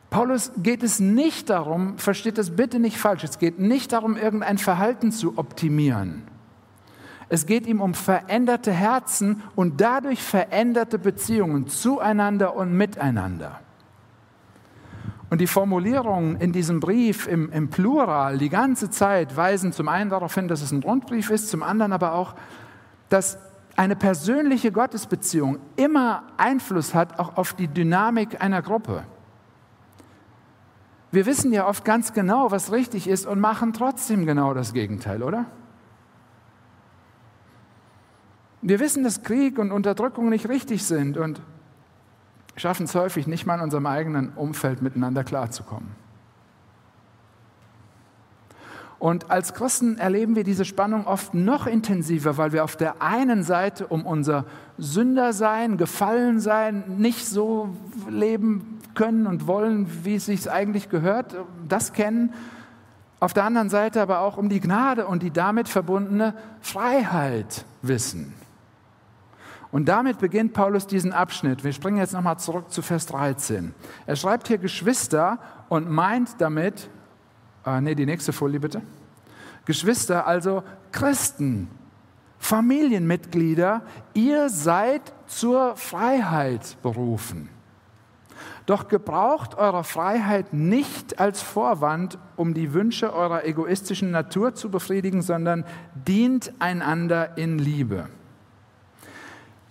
Paulus 0.09 0.53
geht 0.55 0.81
es 0.81 1.01
nicht 1.01 1.49
darum, 1.49 1.97
versteht 1.97 2.37
das 2.37 2.51
bitte 2.55 2.79
nicht 2.79 2.97
falsch, 2.97 3.25
es 3.25 3.37
geht 3.37 3.59
nicht 3.59 3.91
darum, 3.91 4.15
irgendein 4.15 4.57
Verhalten 4.57 5.11
zu 5.11 5.37
optimieren. 5.37 6.23
Es 7.27 7.45
geht 7.45 7.67
ihm 7.67 7.81
um 7.81 7.93
veränderte 7.93 8.71
Herzen 8.71 9.43
und 9.57 9.81
dadurch 9.81 10.23
veränderte 10.23 10.99
Beziehungen 10.99 11.67
zueinander 11.67 12.55
und 12.55 12.71
miteinander. 12.77 13.59
Und 15.33 15.39
die 15.39 15.47
Formulierungen 15.47 16.35
in 16.35 16.51
diesem 16.51 16.79
Brief 16.79 17.25
im, 17.27 17.51
im, 17.51 17.67
Plural 17.71 18.37
die 18.37 18.49
ganze 18.49 18.91
Zeit 18.91 19.35
weisen 19.35 19.73
zum 19.73 19.87
einen 19.87 20.11
darauf 20.11 20.35
hin, 20.35 20.47
dass 20.47 20.61
es 20.61 20.71
ein 20.71 20.83
Rundbrief 20.83 21.31
ist, 21.31 21.49
zum 21.49 21.63
anderen 21.63 21.91
aber 21.91 22.13
auch, 22.13 22.35
dass 23.09 23.39
eine 23.75 23.95
persönliche 23.95 24.71
Gottesbeziehung 24.71 25.57
immer 25.75 26.21
Einfluss 26.37 26.93
hat 26.93 27.17
auch 27.17 27.35
auf 27.35 27.53
die 27.53 27.67
Dynamik 27.67 28.43
einer 28.43 28.61
Gruppe. 28.61 29.05
Wir 31.09 31.25
wissen 31.25 31.51
ja 31.51 31.67
oft 31.67 31.83
ganz 31.83 32.13
genau, 32.13 32.51
was 32.51 32.71
richtig 32.71 33.07
ist 33.07 33.25
und 33.25 33.39
machen 33.39 33.73
trotzdem 33.73 34.27
genau 34.27 34.53
das 34.53 34.71
Gegenteil, 34.71 35.23
oder? 35.23 35.47
Wir 38.61 38.79
wissen, 38.79 39.03
dass 39.03 39.23
Krieg 39.23 39.57
und 39.57 39.71
Unterdrückung 39.71 40.29
nicht 40.29 40.47
richtig 40.47 40.85
sind 40.85 41.17
und 41.17 41.41
schaffen 42.55 42.85
es 42.85 42.95
häufig 42.95 43.27
nicht 43.27 43.45
mal 43.45 43.55
in 43.55 43.61
unserem 43.61 43.85
eigenen 43.85 44.29
Umfeld 44.33 44.81
miteinander 44.81 45.23
klarzukommen. 45.23 46.03
Und 49.03 49.29
als 49.29 49.53
Christen 49.53 49.97
erleben 49.97 50.37
wir 50.37 50.45
diese 50.45 50.63
Spannung 50.63 51.07
oft 51.07 51.33
noch 51.33 51.67
intensiver, 51.67 52.37
weil 52.37 52.53
wir 52.53 52.63
auf 52.63 52.77
der 52.77 53.01
einen 53.01 53.43
Seite 53.43 53.87
um 53.87 54.05
unser 54.05 54.45
Sündersein, 54.77 55.75
Gefallensein 55.75 56.85
nicht 56.99 57.27
so 57.27 57.75
leben 58.09 58.79
können 58.95 59.27
und 59.27 59.45
wollen, 59.45 60.05
wie 60.05 60.15
es 60.15 60.27
sich 60.27 60.49
eigentlich 60.49 60.87
gehört, 60.87 61.35
das 61.67 61.91
kennen. 61.91 62.33
Auf 63.19 63.33
der 63.33 63.43
anderen 63.43 63.69
Seite 63.69 64.01
aber 64.01 64.19
auch 64.19 64.37
um 64.37 64.47
die 64.47 64.61
Gnade 64.61 65.05
und 65.05 65.21
die 65.21 65.31
damit 65.31 65.67
verbundene 65.67 66.33
Freiheit 66.61 67.65
wissen. 67.81 68.33
Und 69.73 69.85
damit 69.85 70.19
beginnt 70.19 70.53
Paulus 70.53 70.85
diesen 70.85 71.13
Abschnitt. 71.13 71.63
Wir 71.63 71.73
springen 71.73 71.97
jetzt 71.97 72.13
nochmal 72.13 72.37
zurück 72.37 72.71
zu 72.71 72.83
Vers 72.83 73.07
13. 73.07 73.73
Er 74.05 74.15
schreibt 74.15 74.47
hier 74.47 74.59
Geschwister 74.59 75.39
und 75.67 75.89
meint 75.89 76.39
damit, 76.39 76.91
äh, 77.65 77.81
nee, 77.81 77.95
die 77.95 78.05
nächste 78.05 78.33
Folie 78.33 78.59
bitte. 78.59 78.83
Geschwister, 79.65 80.27
also 80.27 80.61
Christen, 80.91 81.69
Familienmitglieder, 82.37 83.81
ihr 84.13 84.49
seid 84.49 85.11
zur 85.25 85.75
Freiheit 85.75 86.77
berufen. 86.83 87.49
Doch 88.67 88.87
gebraucht 88.87 89.55
eure 89.55 89.83
Freiheit 89.83 90.53
nicht 90.53 91.19
als 91.19 91.41
Vorwand, 91.41 92.19
um 92.35 92.53
die 92.53 92.75
Wünsche 92.75 93.11
eurer 93.11 93.43
egoistischen 93.43 94.11
Natur 94.11 94.53
zu 94.53 94.69
befriedigen, 94.69 95.23
sondern 95.23 95.65
dient 95.95 96.53
einander 96.59 97.39
in 97.39 97.57
Liebe. 97.57 98.07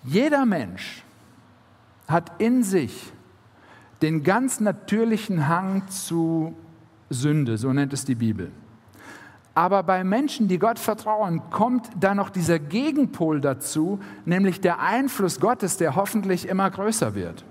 Jeder 0.05 0.47
Mensch 0.47 1.05
hat 2.09 2.41
in 2.41 2.63
sich 2.63 3.13
den 4.03 4.25
ganz 4.25 4.61
natürlichen 4.61 5.49
Hang 5.49 5.87
zu 5.89 6.57
Sünde, 7.09 7.57
so 7.57 7.73
nennt 7.73 7.93
es 7.93 8.05
die 8.05 8.17
Bibel. 8.17 8.51
Aber 9.55 9.83
bei 9.83 10.03
Menschen, 10.03 10.49
die 10.49 10.59
Gott 10.59 10.79
vertrauen, 10.79 11.43
kommt 11.51 11.89
da 12.01 12.15
noch 12.15 12.31
dieser 12.31 12.59
Gegenpol 12.59 13.41
dazu, 13.41 14.01
nämlich 14.25 14.61
der 14.61 14.81
Einfluss 14.81 15.41
Gottes, 15.41 15.77
der 15.77 15.95
hoffentlich 15.95 16.49
immer 16.49 16.71
größer 16.71 17.15
wird. 17.15 17.45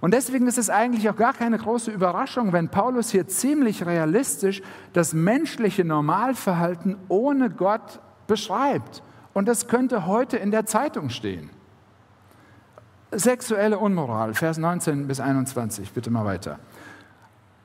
Und 0.00 0.12
deswegen 0.12 0.46
ist 0.46 0.58
es 0.58 0.70
eigentlich 0.70 1.08
auch 1.08 1.16
gar 1.16 1.34
keine 1.34 1.58
große 1.58 1.90
Überraschung, 1.90 2.52
wenn 2.52 2.68
Paulus 2.68 3.10
hier 3.10 3.28
ziemlich 3.28 3.84
realistisch 3.86 4.62
das 4.92 5.14
menschliche 5.14 5.84
Normalverhalten 5.84 6.96
ohne 7.08 7.50
Gott 7.50 8.00
beschreibt. 8.26 9.02
Und 9.36 9.48
das 9.48 9.68
könnte 9.68 10.06
heute 10.06 10.38
in 10.38 10.50
der 10.50 10.64
Zeitung 10.64 11.10
stehen. 11.10 11.50
Sexuelle 13.10 13.78
Unmoral, 13.78 14.32
Vers 14.32 14.56
19 14.56 15.06
bis 15.06 15.20
21, 15.20 15.92
bitte 15.92 16.08
mal 16.08 16.24
weiter. 16.24 16.58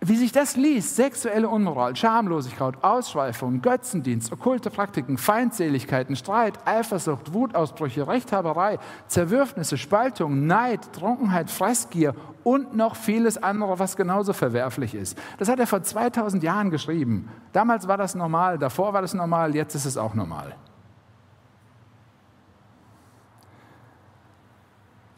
Wie 0.02 0.18
sich 0.18 0.34
das 0.34 0.58
liest, 0.58 0.98
sexuelle 0.98 1.48
Unmoral, 1.48 1.96
Schamlosigkeit, 1.96 2.84
Ausschweifung, 2.84 3.62
Götzendienst, 3.62 4.34
okkulte 4.34 4.70
Praktiken, 4.70 5.18
Feindseligkeiten, 5.18 6.18
Streit, 6.18 6.60
Eifersucht, 6.66 7.34
Wutausbrüche, 7.34 8.06
Rechthaberei, 8.06 8.78
Zerwürfnisse, 9.08 9.78
Spaltung, 9.78 10.48
Neid, 10.48 10.92
Trunkenheit, 10.92 11.50
Fressgier 11.50 12.16
und 12.44 12.76
noch 12.76 12.98
vieles 12.98 13.42
andere, 13.42 13.80
was 13.80 13.96
genauso 13.96 14.34
verwerflich 14.34 14.94
ist. 14.94 15.18
Das 15.38 15.48
hat 15.48 15.62
er 15.62 15.68
vor 15.68 15.84
2000 15.84 16.44
Jahren 16.44 16.70
geschrieben. 16.70 17.30
Damals 17.54 17.88
war 17.88 17.96
das 17.96 18.14
normal, 18.14 18.58
davor 18.58 18.92
war 18.92 19.02
das 19.02 19.14
normal, 19.14 19.56
jetzt 19.56 19.74
ist 19.74 19.86
es 19.86 19.96
auch 19.96 20.16
normal. 20.16 20.54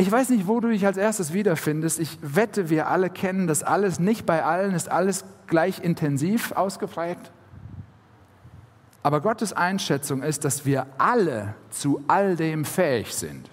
Ich 0.04 0.12
weiß 0.12 0.32
nicht, 0.32 0.48
wo 0.48 0.60
du 0.60 0.68
dich 0.68 0.86
als 0.86 0.98
erstes 0.98 1.32
wiederfindest. 1.32 1.98
Ich 1.98 2.20
wette, 2.22 2.70
wir 2.70 2.90
alle 2.90 3.10
kennen 3.10 3.48
das 3.48 3.64
alles. 3.64 4.02
Nicht 4.02 4.26
bei 4.26 4.44
allen 4.44 4.74
ist 4.74 4.92
alles 4.92 5.24
gleich 5.48 5.82
intensiv 5.82 6.52
ausgeprägt. 6.52 7.32
Aber 9.02 9.22
Gottes 9.22 9.54
Einschätzung 9.54 10.22
ist, 10.22 10.44
dass 10.44 10.66
wir 10.66 10.88
alle 10.98 11.56
zu 11.70 12.04
all 12.10 12.36
dem 12.36 12.66
fähig 12.66 13.16
sind. 13.16 13.50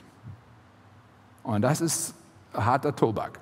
Und 1.44 1.62
das 1.62 1.80
ist 1.80 2.14
harter 2.52 2.96
Tobak. 2.96 3.38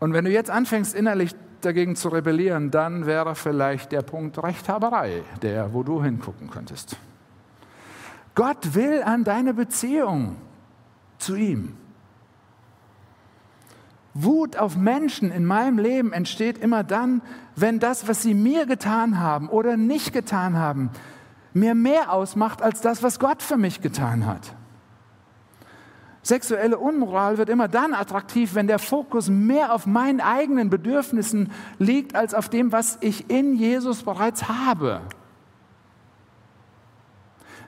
Und 0.00 0.12
wenn 0.12 0.24
du 0.24 0.32
jetzt 0.32 0.50
anfängst, 0.50 0.92
innerlich 0.92 1.36
dagegen 1.60 1.94
zu 1.94 2.08
rebellieren, 2.08 2.72
dann 2.72 3.06
wäre 3.06 3.36
vielleicht 3.36 3.92
der 3.92 4.02
Punkt 4.02 4.42
Rechthaberei, 4.42 5.22
der, 5.40 5.72
wo 5.72 5.84
du 5.84 6.02
hingucken 6.02 6.50
könntest. 6.50 6.96
Gott 8.34 8.74
will 8.74 9.02
an 9.02 9.24
deine 9.24 9.54
Beziehung 9.54 10.36
zu 11.18 11.34
ihm. 11.34 11.76
Wut 14.14 14.56
auf 14.56 14.76
Menschen 14.76 15.30
in 15.30 15.44
meinem 15.44 15.78
Leben 15.78 16.12
entsteht 16.12 16.58
immer 16.58 16.84
dann, 16.84 17.22
wenn 17.56 17.78
das, 17.78 18.08
was 18.08 18.22
sie 18.22 18.34
mir 18.34 18.66
getan 18.66 19.18
haben 19.18 19.48
oder 19.48 19.76
nicht 19.76 20.12
getan 20.12 20.56
haben, 20.56 20.90
mir 21.54 21.74
mehr 21.74 22.12
ausmacht 22.12 22.62
als 22.62 22.80
das, 22.80 23.02
was 23.02 23.18
Gott 23.18 23.42
für 23.42 23.56
mich 23.56 23.80
getan 23.80 24.26
hat. 24.26 24.54
Sexuelle 26.22 26.78
Unmoral 26.78 27.36
wird 27.36 27.48
immer 27.48 27.68
dann 27.68 27.94
attraktiv, 27.94 28.54
wenn 28.54 28.68
der 28.68 28.78
Fokus 28.78 29.28
mehr 29.28 29.74
auf 29.74 29.86
meinen 29.86 30.20
eigenen 30.20 30.70
Bedürfnissen 30.70 31.50
liegt, 31.78 32.14
als 32.14 32.32
auf 32.32 32.48
dem, 32.48 32.70
was 32.70 32.98
ich 33.00 33.28
in 33.28 33.56
Jesus 33.56 34.04
bereits 34.04 34.48
habe. 34.48 35.00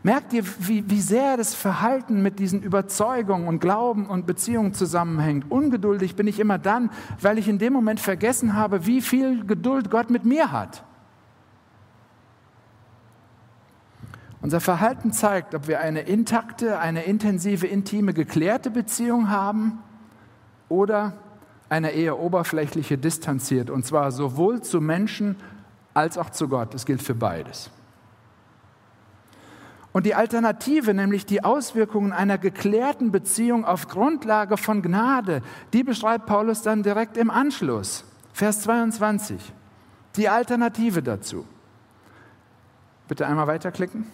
Merkt 0.05 0.35
ihr, 0.35 0.45
wie, 0.59 0.88
wie 0.90 1.01
sehr 1.01 1.38
das 1.38 1.55
Verhalten 1.55 2.23
mit 2.23 2.38
diesen 2.38 2.62
Überzeugungen 2.62 3.49
und 3.49 3.59
Glauben 3.59 4.05
und 4.05 4.27
Beziehungen 4.27 4.75
zusammenhängt? 4.75 5.51
Ungeduldig 5.51 6.14
bin 6.14 6.27
ich 6.27 6.38
immer 6.38 6.59
dann, 6.59 6.90
weil 7.23 7.38
ich 7.38 7.49
in 7.49 7.59
dem 7.59 7.73
Moment 7.73 8.01
vergessen 8.01 8.53
habe, 8.53 8.85
wie 8.85 9.01
viel 9.01 9.47
Geduld 9.47 9.90
Gott 9.90 10.11
mit 10.11 10.27
mir 10.27 10.53
hat. 10.53 10.85
Unser 14.43 14.61
Verhalten 14.61 15.11
zeigt, 15.11 15.55
ob 15.55 15.69
wir 15.69 15.81
eine 15.81 16.03
intakte, 16.03 16.79
eine 16.81 17.05
intensive, 17.05 17.67
intime, 17.67 18.12
geklärte 18.12 18.71
Beziehung 18.71 19.31
haben 19.31 19.79
oder 20.69 21.14
eine 21.71 21.93
eher 21.93 22.19
oberflächliche, 22.19 22.99
distanziert. 22.99 23.71
Und 23.71 23.87
zwar 23.87 24.12
sowohl 24.12 24.61
zu 24.61 24.83
Menschen 24.83 25.37
als 25.95 26.19
auch 26.19 26.29
zu 26.29 26.47
Gott. 26.49 26.75
Das 26.75 26.85
gilt 26.85 27.01
für 27.01 27.14
beides. 27.14 27.71
Und 29.95 30.07
die 30.07 30.17
Alternative, 30.17 30.93
nämlich 30.93 31.25
die 31.25 31.45
Auswirkungen 31.45 32.13
einer 32.13 32.37
geklärten 32.37 33.13
Beziehung 33.13 33.65
auf 33.65 33.87
Grundlage 33.87 34.57
von 34.57 34.83
Gnade, 34.83 35.41
die 35.73 35.85
beschreibt 35.85 36.27
Paulus 36.27 36.63
dann 36.63 36.83
direkt 36.83 37.17
im 37.17 37.31
Anschluss. 37.31 38.05
Vers 38.33 38.63
22. 38.63 39.53
Die 40.17 40.29
Alternative 40.29 41.01
dazu. 41.01 41.47
Bitte 43.07 43.25
einmal 43.25 43.47
weiterklicken. 43.47 44.07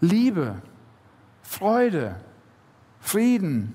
Liebe, 0.00 0.54
Freude, 1.42 2.16
Frieden, 2.98 3.74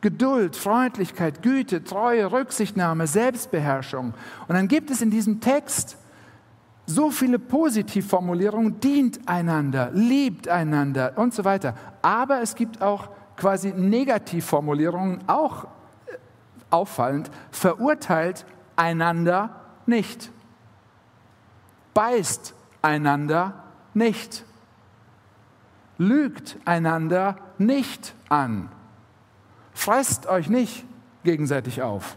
Geduld, 0.00 0.56
Freundlichkeit, 0.56 1.40
Güte, 1.40 1.84
Treue, 1.84 2.32
Rücksichtnahme, 2.32 3.06
Selbstbeherrschung. 3.06 4.12
Und 4.48 4.54
dann 4.56 4.66
gibt 4.66 4.90
es 4.90 5.02
in 5.02 5.12
diesem 5.12 5.40
Text 5.40 5.98
so 6.88 7.10
viele 7.10 7.38
Positivformulierungen, 7.38 8.80
dient 8.80 9.28
einander, 9.28 9.90
liebt 9.92 10.48
einander 10.48 11.12
und 11.16 11.34
so 11.34 11.44
weiter. 11.44 11.74
Aber 12.00 12.40
es 12.40 12.54
gibt 12.54 12.80
auch 12.80 13.10
quasi 13.36 13.74
Negativformulierungen, 13.76 15.28
auch 15.28 15.64
äh, 15.64 16.16
auffallend, 16.70 17.30
verurteilt 17.50 18.46
einander 18.74 19.60
nicht, 19.84 20.30
beißt 21.92 22.54
einander 22.80 23.64
nicht, 23.92 24.46
lügt 25.98 26.56
einander 26.64 27.36
nicht 27.58 28.14
an, 28.30 28.70
fresst 29.74 30.26
euch 30.26 30.48
nicht 30.48 30.86
gegenseitig 31.22 31.82
auf. 31.82 32.16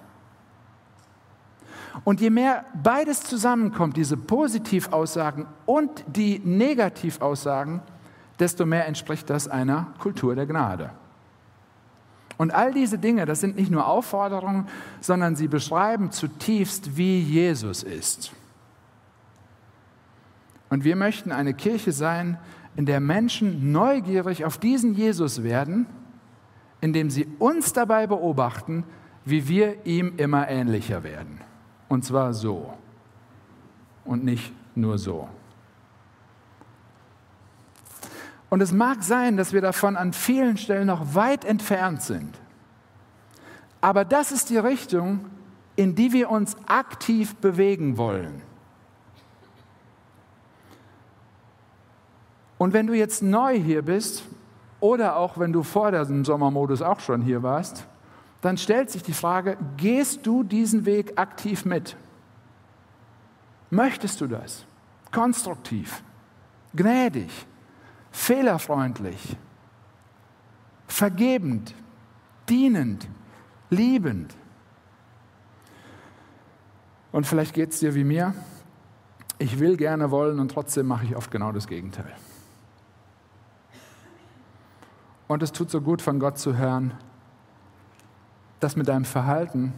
Und 2.03 2.21
je 2.21 2.29
mehr 2.29 2.65
beides 2.81 3.21
zusammenkommt, 3.21 3.97
diese 3.97 4.17
Positivaussagen 4.17 5.45
und 5.65 6.03
die 6.07 6.39
Negativaussagen, 6.39 7.81
desto 8.39 8.65
mehr 8.65 8.87
entspricht 8.87 9.29
das 9.29 9.47
einer 9.47 9.87
Kultur 9.99 10.35
der 10.35 10.45
Gnade. 10.45 10.91
Und 12.37 12.55
all 12.55 12.73
diese 12.73 12.97
Dinge, 12.97 13.25
das 13.25 13.39
sind 13.39 13.55
nicht 13.55 13.69
nur 13.69 13.85
Aufforderungen, 13.85 14.67
sondern 14.99 15.35
sie 15.35 15.47
beschreiben 15.47 16.11
zutiefst, 16.11 16.97
wie 16.97 17.21
Jesus 17.21 17.83
ist. 17.83 18.31
Und 20.69 20.83
wir 20.83 20.95
möchten 20.95 21.31
eine 21.31 21.53
Kirche 21.53 21.91
sein, 21.91 22.39
in 22.75 22.85
der 22.85 22.99
Menschen 22.99 23.71
neugierig 23.71 24.45
auf 24.45 24.57
diesen 24.57 24.95
Jesus 24.95 25.43
werden, 25.43 25.85
indem 26.79 27.09
sie 27.09 27.27
uns 27.37 27.73
dabei 27.73 28.07
beobachten, 28.07 28.85
wie 29.23 29.47
wir 29.47 29.85
ihm 29.85 30.13
immer 30.17 30.49
ähnlicher 30.49 31.03
werden. 31.03 31.41
Und 31.91 32.05
zwar 32.05 32.33
so 32.33 32.73
und 34.05 34.23
nicht 34.23 34.53
nur 34.75 34.97
so. 34.97 35.27
Und 38.49 38.61
es 38.61 38.71
mag 38.71 39.03
sein, 39.03 39.35
dass 39.35 39.51
wir 39.51 39.59
davon 39.59 39.97
an 39.97 40.13
vielen 40.13 40.55
Stellen 40.55 40.87
noch 40.87 41.15
weit 41.15 41.43
entfernt 41.43 42.01
sind. 42.01 42.39
Aber 43.81 44.05
das 44.05 44.31
ist 44.31 44.49
die 44.51 44.57
Richtung, 44.57 45.25
in 45.75 45.93
die 45.93 46.13
wir 46.13 46.29
uns 46.29 46.55
aktiv 46.65 47.35
bewegen 47.35 47.97
wollen. 47.97 48.41
Und 52.57 52.71
wenn 52.71 52.87
du 52.87 52.93
jetzt 52.93 53.21
neu 53.21 53.59
hier 53.59 53.81
bist 53.81 54.23
oder 54.79 55.17
auch 55.17 55.37
wenn 55.37 55.51
du 55.51 55.61
vor 55.61 55.91
dem 55.91 56.23
Sommermodus 56.23 56.81
auch 56.81 57.01
schon 57.01 57.21
hier 57.21 57.43
warst, 57.43 57.85
dann 58.41 58.57
stellt 58.57 58.89
sich 58.89 59.03
die 59.03 59.13
Frage, 59.13 59.57
gehst 59.77 60.25
du 60.25 60.43
diesen 60.43 60.85
Weg 60.85 61.17
aktiv 61.17 61.63
mit? 61.63 61.95
Möchtest 63.69 64.19
du 64.19 64.27
das? 64.27 64.65
Konstruktiv, 65.11 66.03
gnädig, 66.73 67.29
fehlerfreundlich, 68.11 69.37
vergebend, 70.87 71.75
dienend, 72.49 73.07
liebend. 73.69 74.35
Und 77.11 77.27
vielleicht 77.27 77.53
geht 77.53 77.71
es 77.71 77.79
dir 77.79 77.93
wie 77.93 78.03
mir. 78.03 78.33
Ich 79.37 79.59
will 79.59 79.77
gerne 79.77 80.11
wollen 80.11 80.39
und 80.39 80.49
trotzdem 80.49 80.87
mache 80.87 81.05
ich 81.05 81.15
oft 81.15 81.31
genau 81.31 81.51
das 81.51 81.67
Gegenteil. 81.67 82.13
Und 85.27 85.43
es 85.43 85.51
tut 85.51 85.69
so 85.69 85.81
gut 85.81 86.01
von 86.01 86.19
Gott 86.19 86.37
zu 86.37 86.57
hören, 86.57 86.93
das 88.61 88.75
mit 88.75 88.87
deinem 88.87 89.05
Verhalten, 89.05 89.73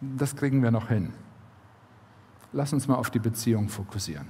das 0.00 0.36
kriegen 0.36 0.62
wir 0.62 0.70
noch 0.70 0.88
hin. 0.88 1.14
Lass 2.52 2.72
uns 2.72 2.86
mal 2.86 2.96
auf 2.96 3.10
die 3.10 3.18
Beziehung 3.18 3.68
fokussieren. 3.68 4.28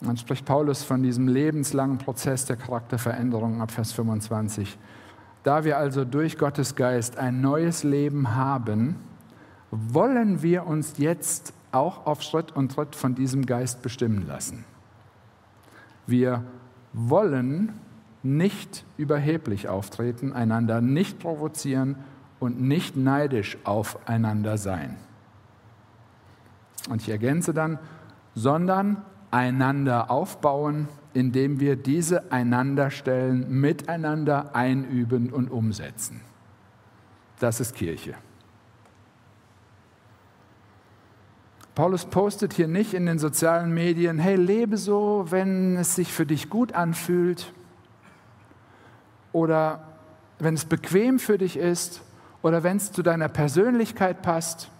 Dann 0.00 0.16
spricht 0.16 0.44
Paulus 0.44 0.84
von 0.84 1.02
diesem 1.02 1.26
lebenslangen 1.26 1.98
Prozess 1.98 2.44
der 2.44 2.56
Charakterveränderung 2.56 3.60
ab 3.60 3.72
Vers 3.72 3.92
25. 3.92 4.78
Da 5.42 5.64
wir 5.64 5.76
also 5.76 6.04
durch 6.04 6.38
Gottes 6.38 6.76
Geist 6.76 7.18
ein 7.18 7.40
neues 7.40 7.82
Leben 7.82 8.36
haben, 8.36 8.96
wollen 9.70 10.42
wir 10.42 10.66
uns 10.66 10.94
jetzt 10.98 11.52
auch 11.72 12.06
auf 12.06 12.22
Schritt 12.22 12.52
und 12.52 12.72
Tritt 12.72 12.94
von 12.94 13.14
diesem 13.14 13.44
Geist 13.44 13.82
bestimmen 13.82 14.26
lassen. 14.26 14.64
Wir 16.06 16.44
wollen 16.92 17.72
nicht 18.22 18.84
überheblich 18.96 19.68
auftreten, 19.68 20.32
einander 20.32 20.80
nicht 20.80 21.18
provozieren 21.18 21.96
und 22.40 22.60
nicht 22.60 22.96
neidisch 22.96 23.58
aufeinander 23.64 24.58
sein. 24.58 24.96
Und 26.88 27.02
ich 27.02 27.08
ergänze 27.08 27.52
dann, 27.52 27.78
sondern 28.34 29.02
einander 29.30 30.10
aufbauen, 30.10 30.88
indem 31.12 31.60
wir 31.60 31.76
diese 31.76 32.32
Einanderstellen 32.32 33.60
miteinander 33.60 34.54
einüben 34.54 35.32
und 35.32 35.50
umsetzen. 35.50 36.20
Das 37.40 37.60
ist 37.60 37.74
Kirche. 37.74 38.14
Paulus 41.74 42.06
postet 42.06 42.54
hier 42.54 42.66
nicht 42.66 42.94
in 42.94 43.06
den 43.06 43.20
sozialen 43.20 43.72
Medien, 43.72 44.18
hey, 44.18 44.34
lebe 44.34 44.76
so, 44.76 45.26
wenn 45.28 45.76
es 45.76 45.94
sich 45.94 46.12
für 46.12 46.26
dich 46.26 46.50
gut 46.50 46.72
anfühlt 46.72 47.52
oder 49.38 49.80
wenn 50.40 50.54
es 50.54 50.64
bequem 50.64 51.18
für 51.18 51.38
dich 51.38 51.56
ist 51.56 52.02
oder 52.42 52.62
wenn 52.62 52.76
es 52.76 52.90
zu 52.90 53.02
deiner 53.02 53.28
Persönlichkeit 53.28 54.20
passt, 54.20 54.70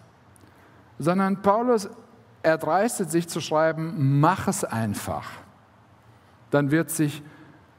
sondern 0.99 1.43
Paulus 1.43 1.89
erdreistet 2.43 3.11
sich 3.11 3.29
zu 3.29 3.41
schreiben, 3.41 4.21
mach 4.21 4.49
es 4.49 4.65
einfach. 4.65 5.31
Dann 6.51 6.71
wird 6.71 6.91
sich 6.91 7.23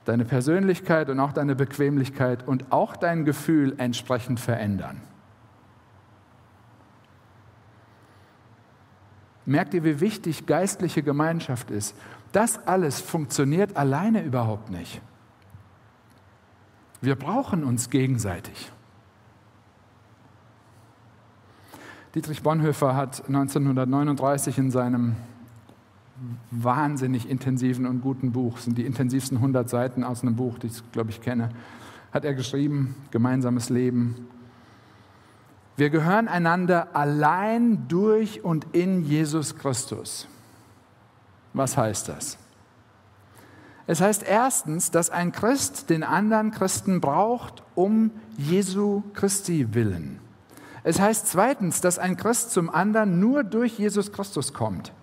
deine 0.05 0.23
Persönlichkeit 0.23 1.09
und 1.09 1.19
auch 1.19 1.33
deine 1.33 1.55
Bequemlichkeit 1.55 2.47
und 2.47 2.71
auch 2.71 2.95
dein 2.95 3.25
Gefühl 3.25 3.75
entsprechend 3.77 4.39
verändern. 4.39 5.01
Merkt 9.45 9.73
ihr, 9.73 9.83
wie 9.83 9.99
wichtig 9.99 10.45
geistliche 10.45 11.03
Gemeinschaft 11.03 11.71
ist? 11.71 11.95
Das 12.31 12.67
alles 12.67 13.01
funktioniert 13.01 13.75
alleine 13.75 14.23
überhaupt 14.23 14.69
nicht. 14.69 15.01
Wir 17.01 17.15
brauchen 17.15 17.63
uns 17.63 17.89
gegenseitig. 17.89 18.71
Dietrich 22.15 22.41
Bonhoeffer 22.41 22.95
hat 22.95 23.27
1939 23.27 24.57
in 24.57 24.71
seinem 24.71 25.15
wahnsinnig 26.51 27.29
intensiven 27.29 27.85
und 27.85 28.01
guten 28.01 28.31
Buch, 28.31 28.57
sind 28.57 28.77
die 28.77 28.85
intensivsten 28.85 29.37
100 29.37 29.69
Seiten 29.69 30.03
aus 30.03 30.21
einem 30.21 30.35
Buch, 30.35 30.59
das 30.59 30.77
ich 30.77 30.91
glaube 30.91 31.11
ich 31.11 31.21
kenne, 31.21 31.49
hat 32.11 32.25
er 32.25 32.33
geschrieben, 32.33 32.95
gemeinsames 33.11 33.69
Leben. 33.69 34.27
Wir 35.77 35.89
gehören 35.89 36.27
einander 36.27 36.95
allein 36.95 37.87
durch 37.87 38.43
und 38.43 38.67
in 38.73 39.05
Jesus 39.05 39.55
Christus. 39.55 40.27
Was 41.53 41.77
heißt 41.77 42.09
das? 42.09 42.37
Es 43.89 44.01
heißt 44.01 44.21
erstens, 44.21 44.91
dass 44.91 45.09
ein 45.09 45.31
Christ 45.31 45.89
den 45.89 46.03
anderen 46.03 46.51
Christen 46.51 47.01
braucht, 47.01 47.63
um 47.73 48.11
Jesu 48.37 49.01
Christi 49.15 49.73
willen. 49.73 50.19
Es 50.83 50.99
heißt 50.99 51.25
zweitens, 51.25 51.81
dass 51.81 51.97
ein 51.97 52.15
Christ 52.15 52.51
zum 52.51 52.69
anderen 52.69 53.19
nur 53.19 53.43
durch 53.43 53.79
Jesus 53.79 54.11
Christus 54.11 54.53
kommt. 54.53 54.93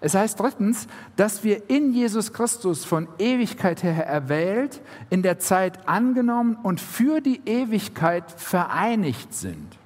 Es 0.00 0.14
heißt 0.14 0.40
drittens, 0.40 0.86
dass 1.16 1.44
wir 1.44 1.68
in 1.68 1.92
Jesus 1.92 2.32
Christus 2.32 2.86
von 2.86 3.06
Ewigkeit 3.18 3.82
her 3.82 4.06
erwählt, 4.06 4.80
in 5.10 5.22
der 5.22 5.38
Zeit 5.38 5.86
angenommen 5.86 6.56
und 6.62 6.80
für 6.80 7.20
die 7.20 7.42
Ewigkeit 7.44 8.24
vereinigt 8.30 9.34
sind. 9.34 9.76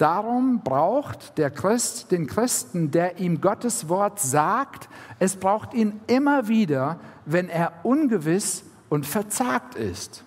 Darum 0.00 0.60
braucht 0.64 1.36
der 1.36 1.50
Christ 1.50 2.10
den 2.10 2.26
Christen, 2.26 2.90
der 2.90 3.18
ihm 3.18 3.42
Gottes 3.42 3.90
Wort 3.90 4.18
sagt, 4.18 4.88
es 5.18 5.36
braucht 5.36 5.74
ihn 5.74 6.00
immer 6.06 6.48
wieder, 6.48 6.98
wenn 7.32 7.48
er 7.48 7.72
ungewiss 7.82 8.64
und 8.88 9.06
verzagt 9.06 9.74
ist, 9.74 10.24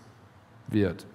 wird. 0.68 1.06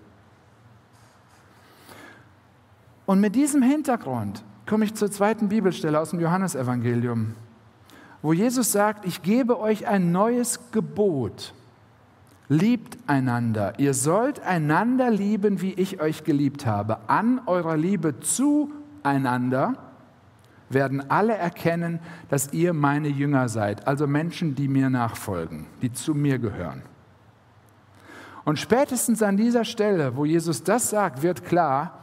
Und 3.06 3.20
mit 3.20 3.34
diesem 3.34 3.62
Hintergrund 3.62 4.44
komme 4.66 4.84
ich 4.84 4.94
zur 4.94 5.10
zweiten 5.10 5.48
Bibelstelle 5.48 5.98
aus 5.98 6.10
dem 6.10 6.20
Johannesevangelium 6.20 7.34
wo 8.22 8.32
Jesus 8.32 8.72
sagt, 8.72 9.06
ich 9.06 9.22
gebe 9.22 9.60
euch 9.60 9.86
ein 9.86 10.12
neues 10.12 10.70
Gebot. 10.72 11.54
Liebt 12.48 12.98
einander. 13.06 13.78
Ihr 13.78 13.94
sollt 13.94 14.40
einander 14.40 15.10
lieben, 15.10 15.60
wie 15.60 15.74
ich 15.74 16.00
euch 16.00 16.24
geliebt 16.24 16.66
habe. 16.66 17.08
An 17.08 17.42
eurer 17.46 17.76
Liebe 17.76 18.20
zueinander 18.20 19.74
werden 20.70 21.10
alle 21.10 21.34
erkennen, 21.34 22.00
dass 22.28 22.52
ihr 22.52 22.72
meine 22.72 23.08
Jünger 23.08 23.48
seid, 23.48 23.86
also 23.86 24.06
Menschen, 24.06 24.54
die 24.54 24.68
mir 24.68 24.90
nachfolgen, 24.90 25.66
die 25.82 25.92
zu 25.92 26.14
mir 26.14 26.38
gehören. 26.38 26.82
Und 28.44 28.58
spätestens 28.58 29.22
an 29.22 29.36
dieser 29.36 29.64
Stelle, 29.64 30.16
wo 30.16 30.24
Jesus 30.24 30.62
das 30.62 30.90
sagt, 30.90 31.22
wird 31.22 31.44
klar, 31.44 31.98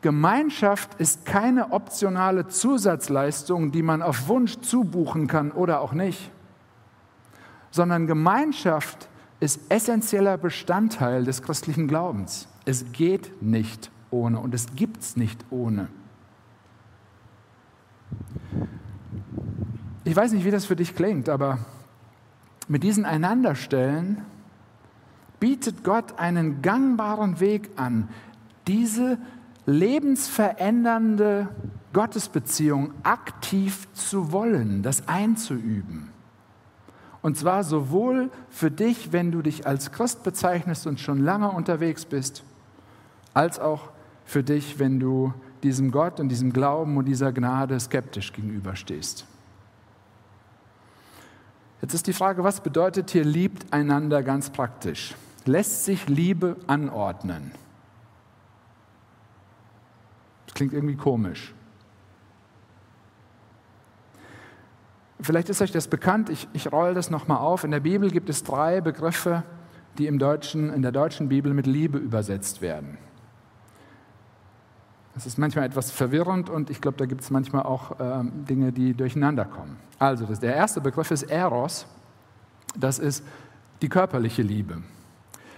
Gemeinschaft 0.00 0.94
ist 0.94 1.26
keine 1.26 1.72
optionale 1.72 2.48
Zusatzleistung, 2.48 3.70
die 3.70 3.82
man 3.82 4.00
auf 4.00 4.28
Wunsch 4.28 4.58
zubuchen 4.60 5.26
kann 5.26 5.52
oder 5.52 5.80
auch 5.80 5.92
nicht, 5.92 6.30
sondern 7.70 8.06
Gemeinschaft 8.06 9.08
ist 9.40 9.60
essentieller 9.70 10.38
Bestandteil 10.38 11.24
des 11.24 11.42
christlichen 11.42 11.86
Glaubens. 11.86 12.48
Es 12.64 12.92
geht 12.92 13.42
nicht 13.42 13.90
ohne 14.10 14.38
und 14.40 14.54
es 14.54 14.74
gibt 14.74 15.02
es 15.02 15.16
nicht 15.16 15.44
ohne. 15.50 15.88
Ich 20.04 20.16
weiß 20.16 20.32
nicht, 20.32 20.44
wie 20.44 20.50
das 20.50 20.64
für 20.64 20.76
dich 20.76 20.94
klingt, 20.94 21.28
aber 21.28 21.58
mit 22.68 22.82
diesen 22.82 23.04
Einanderstellen 23.04 24.22
bietet 25.40 25.84
Gott 25.84 26.18
einen 26.18 26.62
gangbaren 26.62 27.40
Weg 27.40 27.70
an, 27.76 28.08
diese 28.66 29.18
lebensverändernde 29.66 31.48
Gottesbeziehung 31.92 32.92
aktiv 33.02 33.88
zu 33.94 34.32
wollen, 34.32 34.82
das 34.82 35.08
einzuüben. 35.08 36.10
Und 37.22 37.36
zwar 37.36 37.64
sowohl 37.64 38.30
für 38.48 38.70
dich, 38.70 39.12
wenn 39.12 39.30
du 39.32 39.42
dich 39.42 39.66
als 39.66 39.92
Christ 39.92 40.22
bezeichnest 40.22 40.86
und 40.86 41.00
schon 41.00 41.18
lange 41.18 41.50
unterwegs 41.50 42.04
bist, 42.04 42.42
als 43.34 43.58
auch 43.58 43.90
für 44.24 44.42
dich, 44.42 44.78
wenn 44.78 45.00
du 45.00 45.34
diesem 45.62 45.90
Gott 45.90 46.20
und 46.20 46.28
diesem 46.28 46.52
Glauben 46.52 46.96
und 46.96 47.04
dieser 47.04 47.32
Gnade 47.32 47.78
skeptisch 47.78 48.32
gegenüberstehst. 48.32 49.26
Jetzt 51.82 51.94
ist 51.94 52.06
die 52.06 52.12
Frage, 52.12 52.44
was 52.44 52.60
bedeutet 52.60 53.10
hier 53.10 53.24
liebt 53.24 53.72
einander 53.72 54.22
ganz 54.22 54.50
praktisch? 54.50 55.14
Lässt 55.46 55.84
sich 55.84 56.08
Liebe 56.08 56.56
anordnen? 56.66 57.52
Das 60.46 60.54
klingt 60.54 60.74
irgendwie 60.74 60.96
komisch. 60.96 61.54
Vielleicht 65.22 65.48
ist 65.48 65.60
euch 65.60 65.72
das 65.72 65.88
bekannt, 65.88 66.30
ich, 66.30 66.48
ich 66.52 66.72
rolle 66.72 66.94
das 66.94 67.10
nochmal 67.10 67.38
auf. 67.38 67.64
In 67.64 67.70
der 67.70 67.80
Bibel 67.80 68.10
gibt 68.10 68.30
es 68.30 68.42
drei 68.42 68.80
Begriffe, 68.80 69.42
die 69.98 70.06
im 70.06 70.18
Deutschen, 70.18 70.72
in 70.72 70.82
der 70.82 70.92
deutschen 70.92 71.28
Bibel 71.28 71.52
mit 71.52 71.66
Liebe 71.66 71.98
übersetzt 71.98 72.62
werden. 72.62 72.98
Das 75.14 75.26
ist 75.26 75.38
manchmal 75.38 75.64
etwas 75.64 75.90
verwirrend 75.90 76.50
und 76.50 76.70
ich 76.70 76.80
glaube, 76.80 76.96
da 76.96 77.06
gibt 77.06 77.22
es 77.22 77.30
manchmal 77.30 77.64
auch 77.64 77.96
ähm, 78.00 78.44
Dinge, 78.48 78.72
die 78.72 78.94
durcheinander 78.94 79.44
kommen. 79.44 79.76
Also, 79.98 80.24
das, 80.24 80.40
der 80.40 80.54
erste 80.54 80.80
Begriff 80.80 81.10
ist 81.10 81.24
Eros. 81.24 81.86
Das 82.76 82.98
ist 82.98 83.24
die 83.82 83.88
körperliche 83.88 84.42
Liebe. 84.42 84.82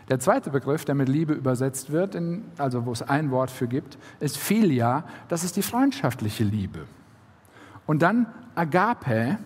Der 0.09 0.19
zweite 0.19 0.51
Begriff, 0.51 0.85
der 0.85 0.95
mit 0.95 1.09
Liebe 1.09 1.33
übersetzt 1.33 1.91
wird, 1.91 2.15
in, 2.15 2.45
also 2.59 2.87
wo 2.87 2.93
es 2.93 3.03
ein 3.03 3.31
Wort 3.31 3.51
für 3.51 3.69
gibt, 3.69 3.99
ist 4.21 4.37
Philia. 4.37 5.05
Das 5.29 5.45
ist 5.45 5.57
die 5.57 5.63
freundschaftliche 5.63 6.45
Liebe. 6.45 6.81
Und 7.87 8.03
dann 8.03 8.27
Agape, 8.55 9.39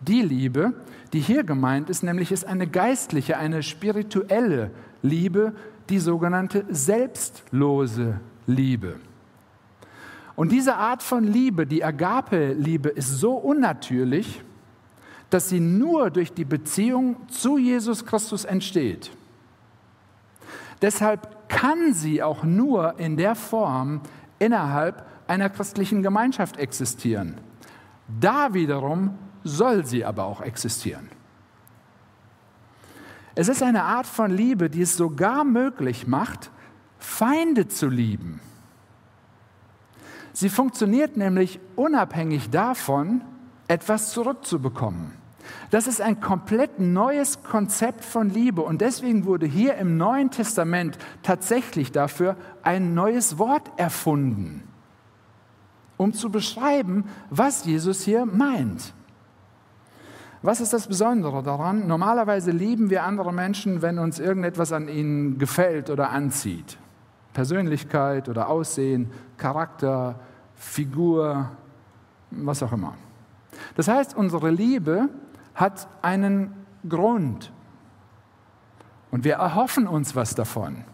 die 0.00 0.22
Liebe, 0.22 0.72
die 1.12 1.20
hier 1.20 1.44
gemeint 1.44 1.90
ist, 1.90 2.02
nämlich 2.02 2.32
ist 2.32 2.46
eine 2.46 2.66
geistliche, 2.66 3.36
eine 3.36 3.62
spirituelle 3.62 4.70
Liebe, 5.02 5.52
die 5.88 5.98
sogenannte 5.98 6.64
selbstlose 6.70 8.20
Liebe. 8.46 8.96
Und 10.40 10.52
diese 10.52 10.76
Art 10.76 11.02
von 11.02 11.22
Liebe, 11.22 11.66
die 11.66 11.84
Agape-Liebe, 11.84 12.88
ist 12.88 13.10
so 13.10 13.34
unnatürlich, 13.34 14.42
dass 15.28 15.50
sie 15.50 15.60
nur 15.60 16.10
durch 16.10 16.32
die 16.32 16.46
Beziehung 16.46 17.28
zu 17.28 17.58
Jesus 17.58 18.06
Christus 18.06 18.46
entsteht. 18.46 19.10
Deshalb 20.80 21.50
kann 21.50 21.92
sie 21.92 22.22
auch 22.22 22.42
nur 22.42 22.98
in 22.98 23.18
der 23.18 23.34
Form 23.34 24.00
innerhalb 24.38 25.04
einer 25.26 25.50
christlichen 25.50 26.02
Gemeinschaft 26.02 26.56
existieren. 26.56 27.38
Da 28.18 28.54
wiederum 28.54 29.18
soll 29.44 29.84
sie 29.84 30.06
aber 30.06 30.24
auch 30.24 30.40
existieren. 30.40 31.10
Es 33.34 33.48
ist 33.48 33.62
eine 33.62 33.82
Art 33.82 34.06
von 34.06 34.30
Liebe, 34.30 34.70
die 34.70 34.80
es 34.80 34.96
sogar 34.96 35.44
möglich 35.44 36.06
macht, 36.06 36.50
Feinde 36.98 37.68
zu 37.68 37.90
lieben. 37.90 38.40
Sie 40.32 40.48
funktioniert 40.48 41.16
nämlich 41.16 41.60
unabhängig 41.76 42.50
davon, 42.50 43.22
etwas 43.68 44.10
zurückzubekommen. 44.10 45.12
Das 45.70 45.86
ist 45.86 46.00
ein 46.00 46.20
komplett 46.20 46.80
neues 46.80 47.42
Konzept 47.42 48.04
von 48.04 48.30
Liebe 48.30 48.62
und 48.62 48.80
deswegen 48.80 49.24
wurde 49.24 49.46
hier 49.46 49.76
im 49.76 49.96
Neuen 49.96 50.30
Testament 50.30 50.98
tatsächlich 51.22 51.92
dafür 51.92 52.36
ein 52.62 52.94
neues 52.94 53.38
Wort 53.38 53.70
erfunden, 53.76 54.64
um 55.96 56.12
zu 56.12 56.30
beschreiben, 56.30 57.04
was 57.30 57.64
Jesus 57.64 58.02
hier 58.02 58.26
meint. 58.26 58.94
Was 60.42 60.60
ist 60.60 60.72
das 60.72 60.88
Besondere 60.88 61.42
daran? 61.42 61.86
Normalerweise 61.86 62.50
lieben 62.50 62.88
wir 62.88 63.04
andere 63.04 63.32
Menschen, 63.32 63.82
wenn 63.82 63.98
uns 63.98 64.18
irgendetwas 64.18 64.72
an 64.72 64.88
ihnen 64.88 65.38
gefällt 65.38 65.90
oder 65.90 66.10
anzieht. 66.10 66.78
Persönlichkeit 67.32 68.28
oder 68.28 68.48
Aussehen, 68.48 69.10
Charakter, 69.36 70.18
Figur, 70.56 71.50
was 72.30 72.62
auch 72.62 72.72
immer. 72.72 72.94
Das 73.76 73.88
heißt, 73.88 74.16
unsere 74.16 74.50
Liebe 74.50 75.08
hat 75.54 75.88
einen 76.02 76.54
Grund. 76.88 77.52
Und 79.10 79.24
wir 79.24 79.34
erhoffen 79.34 79.86
uns 79.86 80.14
was 80.14 80.34
davon. 80.34 80.84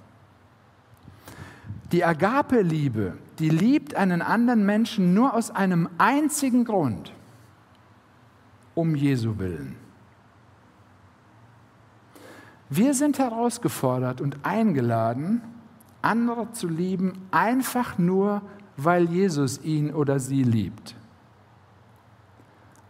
Die 1.92 2.04
Agape-Liebe, 2.04 3.16
die 3.38 3.48
liebt 3.48 3.94
einen 3.94 4.22
anderen 4.22 4.66
Menschen 4.66 5.14
nur 5.14 5.34
aus 5.34 5.50
einem 5.50 5.88
einzigen 5.98 6.64
Grund, 6.64 7.12
um 8.74 8.94
Jesu 8.94 9.38
willen. 9.38 9.76
Wir 12.68 12.94
sind 12.94 13.18
herausgefordert 13.18 14.20
und 14.20 14.38
eingeladen, 14.42 15.40
andere 16.02 16.52
zu 16.52 16.68
lieben, 16.68 17.26
einfach 17.30 17.98
nur, 17.98 18.42
weil 18.76 19.04
Jesus 19.04 19.62
ihn 19.62 19.92
oder 19.92 20.20
sie 20.20 20.42
liebt. 20.42 20.94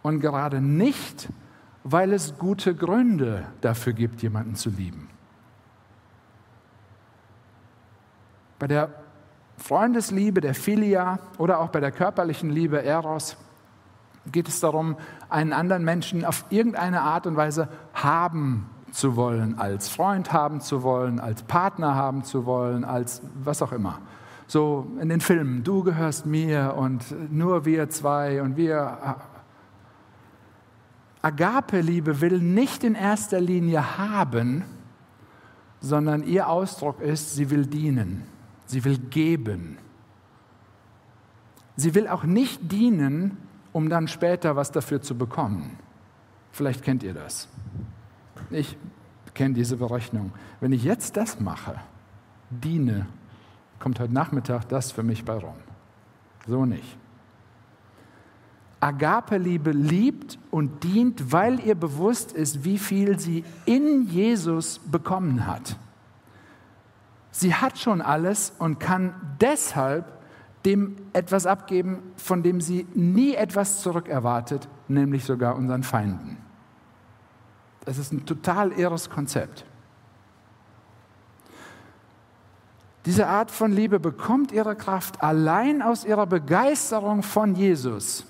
Und 0.02 0.20
gerade 0.20 0.60
nicht, 0.60 1.28
weil 1.84 2.12
es 2.12 2.38
gute 2.38 2.74
Gründe 2.74 3.46
dafür 3.60 3.92
gibt, 3.92 4.22
jemanden 4.22 4.54
zu 4.54 4.70
lieben. 4.70 5.08
Bei 8.58 8.66
der 8.66 8.90
Freundesliebe, 9.58 10.40
der 10.40 10.54
Philia 10.54 11.18
oder 11.38 11.60
auch 11.60 11.68
bei 11.68 11.80
der 11.80 11.92
körperlichen 11.92 12.50
Liebe 12.50 12.82
Eros 12.82 13.36
geht 14.32 14.48
es 14.48 14.60
darum, 14.60 14.96
einen 15.28 15.52
anderen 15.52 15.84
Menschen 15.84 16.24
auf 16.24 16.44
irgendeine 16.50 17.02
Art 17.02 17.26
und 17.26 17.36
Weise 17.36 17.68
haben 17.94 18.68
zu 18.92 19.16
wollen, 19.16 19.58
als 19.58 19.88
Freund 19.88 20.32
haben 20.32 20.60
zu 20.60 20.82
wollen, 20.82 21.20
als 21.20 21.42
Partner 21.42 21.94
haben 21.94 22.24
zu 22.24 22.46
wollen, 22.46 22.84
als 22.84 23.22
was 23.42 23.62
auch 23.62 23.72
immer. 23.72 23.98
So 24.46 24.86
in 25.00 25.08
den 25.08 25.20
Filmen, 25.20 25.64
du 25.64 25.82
gehörst 25.82 26.24
mir 26.26 26.74
und 26.76 27.04
nur 27.32 27.64
wir 27.64 27.90
zwei 27.90 28.42
und 28.42 28.56
wir. 28.56 29.16
Agape-Liebe 31.22 32.20
will 32.20 32.38
nicht 32.38 32.84
in 32.84 32.94
erster 32.94 33.40
Linie 33.40 33.98
haben, 33.98 34.64
sondern 35.80 36.22
ihr 36.22 36.48
Ausdruck 36.48 37.00
ist, 37.00 37.34
sie 37.34 37.50
will 37.50 37.66
dienen, 37.66 38.22
sie 38.66 38.84
will 38.84 38.98
geben. 38.98 39.78
Sie 41.74 41.94
will 41.94 42.08
auch 42.08 42.24
nicht 42.24 42.72
dienen, 42.72 43.36
um 43.72 43.88
dann 43.88 44.08
später 44.08 44.56
was 44.56 44.70
dafür 44.72 45.02
zu 45.02 45.18
bekommen. 45.18 45.78
Vielleicht 46.52 46.82
kennt 46.82 47.02
ihr 47.02 47.12
das. 47.12 47.48
Ich 48.50 48.76
kenne 49.34 49.54
diese 49.54 49.76
Berechnung. 49.76 50.32
Wenn 50.60 50.72
ich 50.72 50.84
jetzt 50.84 51.16
das 51.16 51.40
mache, 51.40 51.76
diene, 52.50 53.06
kommt 53.78 54.00
heute 54.00 54.12
Nachmittag 54.12 54.68
das 54.68 54.92
für 54.92 55.02
mich 55.02 55.24
bei 55.24 55.34
rum. 55.34 55.56
So 56.46 56.64
nicht. 56.64 56.96
Agape-Liebe 58.80 59.70
liebt 59.70 60.38
und 60.50 60.84
dient, 60.84 61.32
weil 61.32 61.60
ihr 61.60 61.74
bewusst 61.74 62.32
ist, 62.32 62.64
wie 62.64 62.78
viel 62.78 63.18
sie 63.18 63.44
in 63.64 64.06
Jesus 64.06 64.78
bekommen 64.78 65.46
hat. 65.46 65.76
Sie 67.30 67.54
hat 67.54 67.78
schon 67.78 68.00
alles 68.00 68.52
und 68.58 68.78
kann 68.78 69.14
deshalb 69.40 70.16
dem 70.64 70.96
etwas 71.12 71.46
abgeben, 71.46 71.98
von 72.16 72.42
dem 72.42 72.60
sie 72.60 72.86
nie 72.94 73.34
etwas 73.34 73.82
zurückerwartet, 73.82 74.68
nämlich 74.88 75.24
sogar 75.24 75.56
unseren 75.56 75.82
Feinden. 75.82 76.38
Das 77.86 77.96
ist 77.96 78.12
ein 78.12 78.26
total 78.26 78.72
irres 78.72 79.08
Konzept. 79.08 79.64
Diese 83.06 83.28
Art 83.28 83.52
von 83.52 83.72
Liebe 83.72 84.00
bekommt 84.00 84.50
ihre 84.50 84.74
Kraft 84.74 85.22
allein 85.22 85.80
aus 85.80 86.04
ihrer 86.04 86.26
Begeisterung 86.26 87.22
von 87.22 87.54
Jesus. 87.54 88.26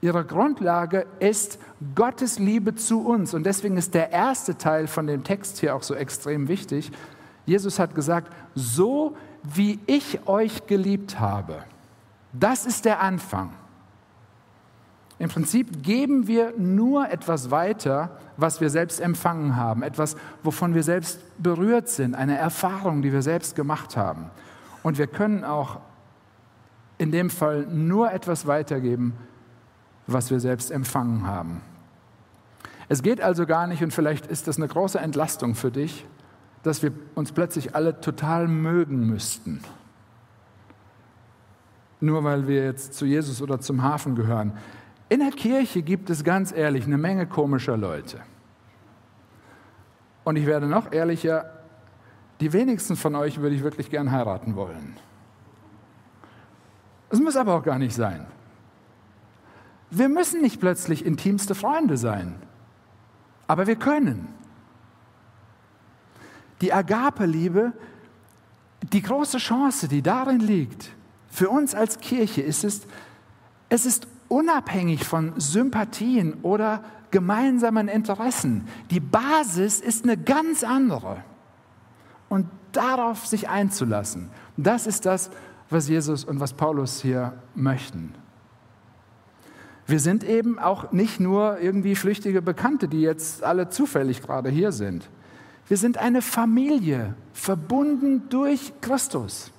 Ihre 0.00 0.24
Grundlage 0.24 1.06
ist 1.20 1.58
Gottes 1.94 2.38
Liebe 2.38 2.74
zu 2.74 3.06
uns. 3.06 3.34
Und 3.34 3.44
deswegen 3.44 3.76
ist 3.76 3.92
der 3.92 4.10
erste 4.10 4.56
Teil 4.56 4.86
von 4.86 5.06
dem 5.06 5.24
Text 5.24 5.58
hier 5.58 5.76
auch 5.76 5.82
so 5.82 5.94
extrem 5.94 6.48
wichtig. 6.48 6.90
Jesus 7.44 7.78
hat 7.78 7.94
gesagt, 7.94 8.32
so 8.54 9.14
wie 9.42 9.78
ich 9.86 10.26
euch 10.26 10.66
geliebt 10.66 11.20
habe. 11.20 11.64
Das 12.32 12.64
ist 12.64 12.86
der 12.86 13.00
Anfang. 13.00 13.52
Im 15.18 15.28
Prinzip 15.28 15.82
geben 15.82 16.28
wir 16.28 16.54
nur 16.56 17.10
etwas 17.10 17.50
weiter, 17.50 18.18
was 18.36 18.60
wir 18.60 18.70
selbst 18.70 19.00
empfangen 19.00 19.56
haben, 19.56 19.82
etwas, 19.82 20.16
wovon 20.44 20.74
wir 20.74 20.84
selbst 20.84 21.20
berührt 21.42 21.88
sind, 21.88 22.14
eine 22.14 22.38
Erfahrung, 22.38 23.02
die 23.02 23.12
wir 23.12 23.22
selbst 23.22 23.56
gemacht 23.56 23.96
haben. 23.96 24.30
Und 24.84 24.96
wir 24.96 25.08
können 25.08 25.44
auch 25.44 25.80
in 26.98 27.10
dem 27.10 27.30
Fall 27.30 27.66
nur 27.66 28.12
etwas 28.12 28.46
weitergeben, 28.46 29.14
was 30.06 30.30
wir 30.30 30.40
selbst 30.40 30.70
empfangen 30.70 31.26
haben. 31.26 31.62
Es 32.88 33.02
geht 33.02 33.20
also 33.20 33.44
gar 33.44 33.66
nicht, 33.66 33.82
und 33.82 33.92
vielleicht 33.92 34.26
ist 34.26 34.48
das 34.48 34.56
eine 34.56 34.68
große 34.68 34.98
Entlastung 34.98 35.54
für 35.54 35.70
dich, 35.70 36.06
dass 36.62 36.82
wir 36.82 36.92
uns 37.14 37.32
plötzlich 37.32 37.74
alle 37.74 38.00
total 38.00 38.48
mögen 38.48 39.06
müssten. 39.06 39.60
Nur 42.00 42.24
weil 42.24 42.46
wir 42.46 42.64
jetzt 42.64 42.94
zu 42.94 43.04
Jesus 43.04 43.42
oder 43.42 43.60
zum 43.60 43.82
Hafen 43.82 44.14
gehören. 44.14 44.52
In 45.08 45.20
der 45.20 45.30
Kirche 45.30 45.82
gibt 45.82 46.10
es 46.10 46.22
ganz 46.22 46.52
ehrlich 46.52 46.84
eine 46.84 46.98
Menge 46.98 47.26
komischer 47.26 47.76
Leute. 47.76 48.20
Und 50.24 50.36
ich 50.36 50.46
werde 50.46 50.66
noch 50.66 50.92
ehrlicher, 50.92 51.50
die 52.40 52.52
wenigsten 52.52 52.96
von 52.96 53.14
euch 53.14 53.40
würde 53.40 53.56
ich 53.56 53.62
wirklich 53.62 53.90
gern 53.90 54.12
heiraten 54.12 54.54
wollen. 54.54 54.96
Es 57.10 57.20
muss 57.20 57.36
aber 57.36 57.54
auch 57.54 57.62
gar 57.62 57.78
nicht 57.78 57.94
sein. 57.94 58.26
Wir 59.90 60.10
müssen 60.10 60.42
nicht 60.42 60.60
plötzlich 60.60 61.06
intimste 61.06 61.54
Freunde 61.54 61.96
sein, 61.96 62.34
aber 63.46 63.66
wir 63.66 63.76
können 63.76 64.28
die 66.60 66.72
Agape-Liebe, 66.72 67.72
die 68.92 69.00
große 69.00 69.38
Chance, 69.38 69.88
die 69.88 70.02
darin 70.02 70.40
liegt, 70.40 70.90
für 71.30 71.48
uns 71.48 71.74
als 71.74 71.98
Kirche 71.98 72.42
ist 72.42 72.64
es, 72.64 72.86
es 73.70 73.86
ist 73.86 74.06
unabhängig 74.28 75.04
von 75.04 75.32
Sympathien 75.36 76.34
oder 76.42 76.84
gemeinsamen 77.10 77.88
Interessen. 77.88 78.68
Die 78.90 79.00
Basis 79.00 79.80
ist 79.80 80.04
eine 80.04 80.16
ganz 80.16 80.64
andere. 80.64 81.24
Und 82.28 82.46
darauf 82.72 83.26
sich 83.26 83.48
einzulassen, 83.48 84.30
das 84.56 84.86
ist 84.86 85.06
das, 85.06 85.30
was 85.70 85.88
Jesus 85.88 86.24
und 86.24 86.40
was 86.40 86.52
Paulus 86.52 87.00
hier 87.00 87.34
möchten. 87.54 88.14
Wir 89.86 90.00
sind 90.00 90.22
eben 90.22 90.58
auch 90.58 90.92
nicht 90.92 91.18
nur 91.18 91.60
irgendwie 91.60 91.94
flüchtige 91.94 92.42
Bekannte, 92.42 92.88
die 92.88 93.00
jetzt 93.00 93.42
alle 93.42 93.70
zufällig 93.70 94.20
gerade 94.20 94.50
hier 94.50 94.70
sind. 94.70 95.08
Wir 95.66 95.78
sind 95.78 95.96
eine 95.96 96.20
Familie, 96.20 97.14
verbunden 97.32 98.28
durch 98.28 98.72
Christus. 98.82 99.50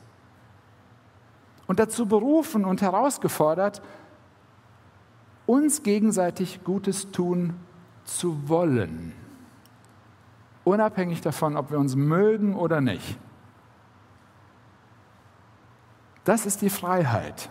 Und 1.66 1.80
dazu 1.80 2.08
berufen 2.08 2.66
und 2.66 2.82
herausgefordert, 2.82 3.82
uns 5.50 5.82
gegenseitig 5.82 6.64
Gutes 6.64 7.10
tun 7.12 7.56
zu 8.04 8.48
wollen. 8.48 9.14
Unabhängig 10.64 11.22
davon, 11.22 11.58
ob 11.58 11.72
wir 11.72 11.80
uns 11.80 11.96
mögen 11.96 12.56
oder 12.56 12.82
nicht. 12.82 13.18
Das 16.24 16.46
ist 16.46 16.62
die 16.62 16.70
Freiheit, 16.70 17.50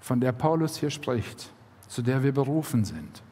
von 0.00 0.20
der 0.20 0.32
Paulus 0.32 0.78
hier 0.78 0.88
spricht, 0.88 1.52
zu 1.86 2.00
der 2.00 2.22
wir 2.22 2.32
berufen 2.32 2.86
sind. 2.86 3.22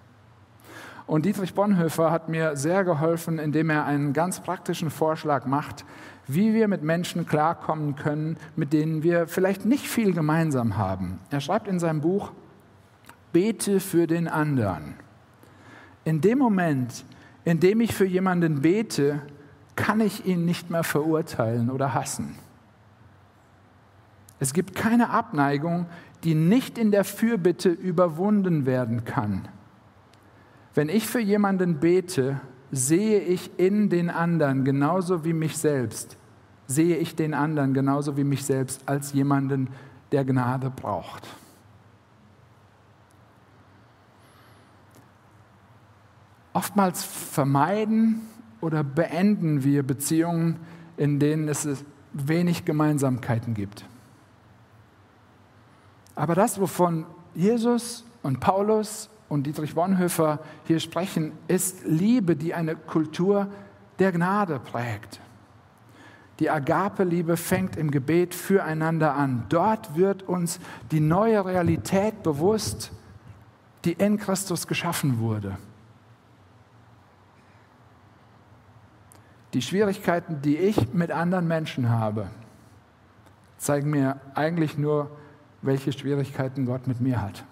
Und 1.07 1.25
Dietrich 1.25 1.55
Bonhoeffer 1.55 2.11
hat 2.11 2.29
mir 2.29 2.55
sehr 2.55 2.85
geholfen, 2.85 3.39
indem 3.39 3.71
er 3.71 3.87
einen 3.87 4.13
ganz 4.13 4.41
praktischen 4.41 4.91
Vorschlag 4.91 5.47
macht, 5.47 5.87
wie 6.27 6.53
wir 6.53 6.69
mit 6.69 6.83
Menschen 6.83 7.25
klarkommen 7.25 7.97
können, 7.97 8.37
mit 8.57 8.75
denen 8.75 9.03
wir 9.03 9.27
vielleicht 9.27 9.65
nicht 9.65 9.89
viel 9.89 10.13
gemeinsam 10.13 10.77
haben. 10.77 11.19
Er 11.31 11.41
schreibt 11.41 11.67
in 11.67 11.79
seinem 11.79 12.03
Buch, 12.03 12.33
bete 13.33 13.81
für 13.81 14.07
den 14.07 14.29
anderen. 14.29 14.95
In 16.05 16.21
dem 16.21 16.39
Moment, 16.39 17.05
in 17.45 17.61
dem 17.61 17.81
ich 17.81 17.95
für 17.95 18.07
jemanden 18.07 18.63
bete, 18.63 19.23
kann 19.77 20.01
ich 20.01 20.27
ihn 20.27 20.45
nicht 20.45 20.71
mehr 20.71 20.85
verurteilen 20.85 21.71
oder 21.71 21.95
hassen. 21.95 22.37
Es 24.39 24.53
gibt 24.53 24.75
keine 24.75 25.11
Abneigung, 25.11 25.87
die 26.25 26.35
nicht 26.35 26.79
in 26.79 26.91
der 26.91 27.05
Fürbitte 27.05 27.71
überwunden 27.71 28.67
werden 28.67 29.05
kann. 29.05 29.49
Wenn 30.75 30.89
ich 30.89 31.07
für 31.07 31.21
jemanden 31.21 31.81
bete, 31.81 32.41
sehe 32.71 33.21
ich 33.21 33.59
in 33.59 33.89
den 33.89 34.11
anderen 34.11 34.65
genauso 34.65 35.25
wie 35.25 35.33
mich 35.33 35.57
selbst, 35.57 36.17
sehe 36.67 36.97
ich 36.97 37.15
den 37.15 37.33
anderen 37.33 37.75
genauso 37.75 38.17
wie 38.17 38.25
mich 38.25 38.45
selbst 38.45 38.83
als 38.87 39.13
jemanden, 39.13 39.69
der 40.13 40.25
Gnade 40.25 40.71
braucht. 40.71 41.27
Oftmals 46.57 47.05
vermeiden 47.05 48.23
oder 48.63 48.83
beenden 48.83 49.63
wir 49.63 49.83
Beziehungen, 49.83 50.57
in 50.97 51.21
denen 51.21 51.49
es 51.49 51.69
wenig 52.15 52.65
Gemeinsamkeiten 52.65 53.53
gibt. 53.53 53.85
Aber 56.15 56.35
das, 56.35 56.59
wovon 56.59 57.05
Jesus 57.35 58.07
und 58.23 58.41
Paulus 58.41 59.11
und 59.29 59.47
Dietrich 59.47 59.75
Bonhoeffer 59.75 60.39
hier 60.65 60.81
sprechen, 60.81 61.33
ist 61.47 61.85
Liebe, 61.85 62.37
die 62.37 62.55
eine 62.55 62.75
Kultur 62.75 63.49
der 63.99 64.13
Gnade 64.13 64.59
prägt. 64.59 65.21
Die 66.39 66.49
Agape-Liebe 66.49 67.37
fängt 67.37 67.77
im 67.77 67.91
Gebet 67.91 68.35
füreinander 68.35 69.15
an. 69.15 69.45
Dort 69.51 69.95
wird 69.95 70.23
uns 70.23 70.59
die 70.91 71.01
neue 71.01 71.45
Realität 71.45 72.23
bewusst, 72.23 72.93
die 73.85 73.93
in 73.93 74.17
Christus 74.17 74.67
geschaffen 74.67 75.19
wurde. 75.19 75.59
Die 79.57 79.63
Schwierigkeiten, 79.63 80.43
die 80.43 80.59
ich 80.59 80.93
mit 80.93 81.11
anderen 81.11 81.49
Menschen 81.49 81.89
habe, 81.89 82.29
zeigen 83.57 83.89
mir 83.89 84.21
eigentlich 84.35 84.77
nur, 84.77 85.11
welche 85.63 85.95
Schwierigkeiten 85.95 86.67
Gott 86.67 86.87
mit 86.87 87.01
mir 87.01 87.23
hat. 87.23 87.43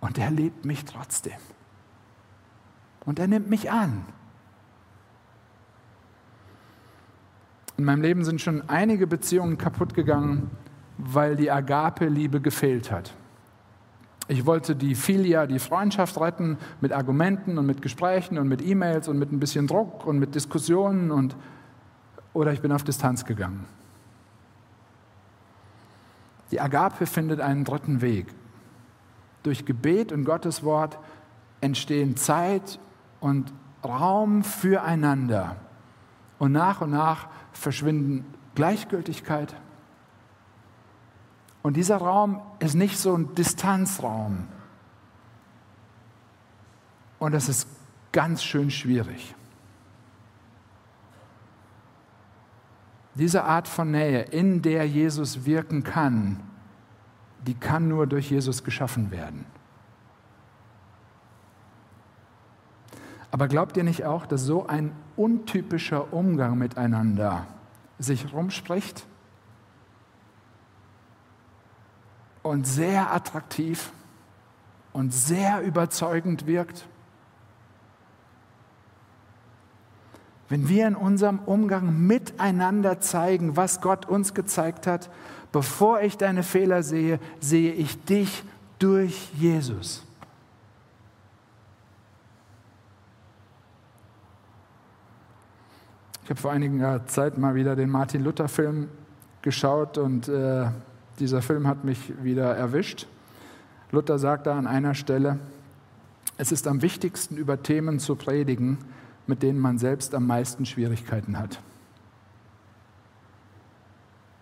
Und 0.00 0.16
er 0.16 0.30
liebt 0.30 0.64
mich 0.64 0.84
trotzdem. 0.84 1.40
Und 3.04 3.18
er 3.18 3.26
nimmt 3.26 3.50
mich 3.50 3.68
an. 3.68 4.04
In 7.76 7.84
meinem 7.84 8.02
Leben 8.02 8.24
sind 8.24 8.40
schon 8.40 8.68
einige 8.68 9.08
Beziehungen 9.08 9.58
kaputt 9.58 9.92
gegangen, 9.92 10.52
weil 10.98 11.34
die 11.34 11.50
Agape-Liebe 11.50 12.40
gefehlt 12.40 12.92
hat. 12.92 13.12
Ich 14.32 14.46
wollte 14.46 14.74
die 14.74 14.94
Filia, 14.94 15.46
die 15.46 15.58
Freundschaft 15.58 16.18
retten 16.18 16.56
mit 16.80 16.90
Argumenten 16.90 17.58
und 17.58 17.66
mit 17.66 17.82
Gesprächen 17.82 18.38
und 18.38 18.48
mit 18.48 18.66
E-Mails 18.66 19.06
und 19.08 19.18
mit 19.18 19.30
ein 19.30 19.38
bisschen 19.38 19.66
Druck 19.66 20.06
und 20.06 20.18
mit 20.18 20.34
Diskussionen 20.34 21.10
und 21.10 21.36
oder 22.32 22.50
ich 22.54 22.62
bin 22.62 22.72
auf 22.72 22.82
Distanz 22.82 23.26
gegangen. 23.26 23.66
Die 26.50 26.62
Agape 26.62 27.04
findet 27.04 27.40
einen 27.40 27.64
dritten 27.64 28.00
Weg. 28.00 28.28
Durch 29.42 29.66
Gebet 29.66 30.12
und 30.12 30.24
Gottes 30.24 30.64
Wort 30.64 30.98
entstehen 31.60 32.16
Zeit 32.16 32.78
und 33.20 33.52
Raum 33.84 34.44
füreinander. 34.44 35.56
Und 36.38 36.52
nach 36.52 36.80
und 36.80 36.90
nach 36.90 37.26
verschwinden 37.52 38.24
Gleichgültigkeit. 38.54 39.54
Und 41.62 41.76
dieser 41.76 41.98
Raum 41.98 42.40
ist 42.58 42.74
nicht 42.74 42.98
so 42.98 43.16
ein 43.16 43.34
Distanzraum. 43.34 44.48
Und 47.18 47.32
das 47.32 47.48
ist 47.48 47.68
ganz 48.10 48.42
schön 48.42 48.70
schwierig. 48.70 49.34
Diese 53.14 53.44
Art 53.44 53.68
von 53.68 53.90
Nähe, 53.90 54.22
in 54.22 54.62
der 54.62 54.88
Jesus 54.88 55.44
wirken 55.44 55.84
kann, 55.84 56.40
die 57.46 57.54
kann 57.54 57.88
nur 57.88 58.06
durch 58.06 58.30
Jesus 58.30 58.64
geschaffen 58.64 59.10
werden. 59.10 59.44
Aber 63.30 63.48
glaubt 63.48 63.76
ihr 63.76 63.84
nicht 63.84 64.04
auch, 64.04 64.26
dass 64.26 64.42
so 64.42 64.66
ein 64.66 64.92
untypischer 65.16 66.12
Umgang 66.12 66.58
miteinander 66.58 67.46
sich 67.98 68.32
rumspricht 68.32 69.06
und 72.42 72.66
sehr 72.66 73.12
attraktiv 73.12 73.92
und 74.92 75.12
sehr 75.12 75.62
überzeugend 75.62 76.46
wirkt? 76.46 76.86
Wenn 80.48 80.68
wir 80.68 80.86
in 80.86 80.96
unserem 80.96 81.38
Umgang 81.38 82.06
miteinander 82.06 83.00
zeigen, 83.00 83.56
was 83.56 83.80
Gott 83.80 84.06
uns 84.06 84.34
gezeigt 84.34 84.86
hat, 84.86 85.08
bevor 85.50 86.02
ich 86.02 86.18
deine 86.18 86.42
Fehler 86.42 86.82
sehe, 86.82 87.20
sehe 87.40 87.72
ich 87.72 88.04
dich 88.04 88.44
durch 88.78 89.32
Jesus. 89.32 90.04
Ich 96.24 96.30
habe 96.30 96.40
vor 96.40 96.52
einiger 96.52 97.06
Zeit 97.06 97.38
mal 97.38 97.54
wieder 97.54 97.74
den 97.74 97.88
Martin 97.90 98.22
Luther 98.22 98.48
Film 98.48 98.88
geschaut 99.40 99.98
und 99.98 100.28
äh, 100.28 100.66
dieser 101.18 101.42
Film 101.42 101.66
hat 101.66 101.84
mich 101.84 102.12
wieder 102.22 102.54
erwischt. 102.54 103.06
Luther 103.90 104.18
sagt 104.18 104.46
da 104.46 104.58
an 104.58 104.66
einer 104.66 104.94
Stelle, 104.94 105.38
es 106.38 106.50
ist 106.50 106.66
am 106.66 106.82
wichtigsten, 106.82 107.36
über 107.36 107.62
Themen 107.62 107.98
zu 107.98 108.16
predigen, 108.16 108.78
mit 109.26 109.42
denen 109.42 109.58
man 109.58 109.78
selbst 109.78 110.14
am 110.14 110.26
meisten 110.26 110.66
Schwierigkeiten 110.66 111.38
hat. 111.38 111.60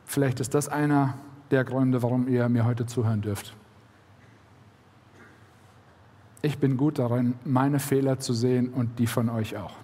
Vielleicht 0.06 0.40
ist 0.40 0.54
das 0.54 0.68
einer 0.68 1.14
der 1.50 1.64
Gründe, 1.64 2.02
warum 2.02 2.28
ihr 2.28 2.48
mir 2.48 2.64
heute 2.64 2.86
zuhören 2.86 3.22
dürft. 3.22 3.54
Ich 6.42 6.58
bin 6.58 6.76
gut 6.76 6.98
darin, 6.98 7.34
meine 7.44 7.78
Fehler 7.78 8.18
zu 8.18 8.32
sehen 8.32 8.70
und 8.70 8.98
die 8.98 9.06
von 9.06 9.28
euch 9.28 9.56
auch. 9.56 9.74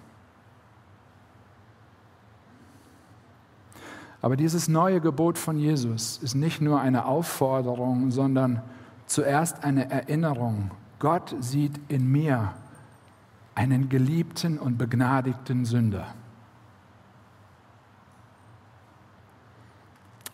Aber 4.27 4.35
dieses 4.35 4.67
neue 4.67 5.01
Gebot 5.01 5.39
von 5.39 5.57
Jesus 5.57 6.19
ist 6.19 6.35
nicht 6.35 6.61
nur 6.61 6.81
eine 6.81 7.05
Aufforderung, 7.07 8.11
sondern 8.11 8.61
zuerst 9.07 9.63
eine 9.63 9.89
Erinnerung. 9.89 10.73
Gott 10.99 11.37
sieht 11.39 11.79
in 11.87 12.11
mir 12.11 12.53
einen 13.55 13.89
geliebten 13.89 14.59
und 14.59 14.79
begnadigten 14.79 15.65
Sünder. 15.65 16.09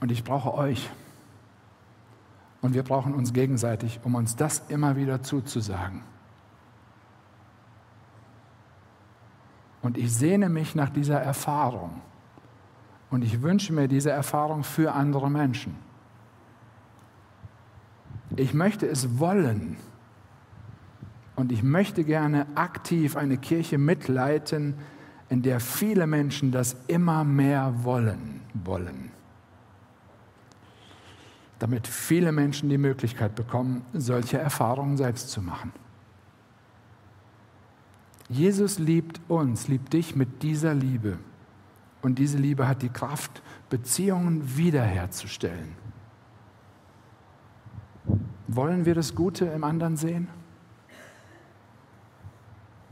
Und 0.00 0.10
ich 0.10 0.24
brauche 0.24 0.54
euch. 0.54 0.88
Und 2.62 2.72
wir 2.72 2.84
brauchen 2.84 3.12
uns 3.12 3.34
gegenseitig, 3.34 4.00
um 4.04 4.14
uns 4.14 4.36
das 4.36 4.62
immer 4.70 4.96
wieder 4.96 5.22
zuzusagen. 5.22 6.00
Und 9.82 9.98
ich 9.98 10.10
sehne 10.14 10.48
mich 10.48 10.74
nach 10.74 10.88
dieser 10.88 11.20
Erfahrung. 11.20 12.00
Und 13.12 13.22
ich 13.22 13.42
wünsche 13.42 13.74
mir 13.74 13.88
diese 13.88 14.10
Erfahrung 14.10 14.64
für 14.64 14.94
andere 14.94 15.30
Menschen. 15.30 15.76
Ich 18.36 18.54
möchte 18.54 18.86
es 18.86 19.18
wollen. 19.18 19.76
Und 21.36 21.52
ich 21.52 21.62
möchte 21.62 22.04
gerne 22.04 22.46
aktiv 22.54 23.18
eine 23.18 23.36
Kirche 23.36 23.76
mitleiten, 23.76 24.76
in 25.28 25.42
der 25.42 25.60
viele 25.60 26.06
Menschen 26.06 26.52
das 26.52 26.74
immer 26.86 27.22
mehr 27.22 27.84
wollen, 27.84 28.40
wollen. 28.54 29.10
Damit 31.58 31.86
viele 31.86 32.32
Menschen 32.32 32.70
die 32.70 32.78
Möglichkeit 32.78 33.34
bekommen, 33.34 33.84
solche 33.92 34.38
Erfahrungen 34.38 34.96
selbst 34.96 35.28
zu 35.28 35.42
machen. 35.42 35.70
Jesus 38.30 38.78
liebt 38.78 39.20
uns, 39.28 39.68
liebt 39.68 39.92
dich 39.92 40.16
mit 40.16 40.42
dieser 40.42 40.72
Liebe. 40.72 41.18
Und 42.02 42.18
diese 42.18 42.36
Liebe 42.36 42.66
hat 42.68 42.82
die 42.82 42.88
Kraft, 42.88 43.42
Beziehungen 43.70 44.56
wiederherzustellen. 44.56 45.76
Wollen 48.48 48.84
wir 48.84 48.94
das 48.94 49.14
Gute 49.14 49.46
im 49.46 49.64
anderen 49.64 49.96
sehen? 49.96 50.28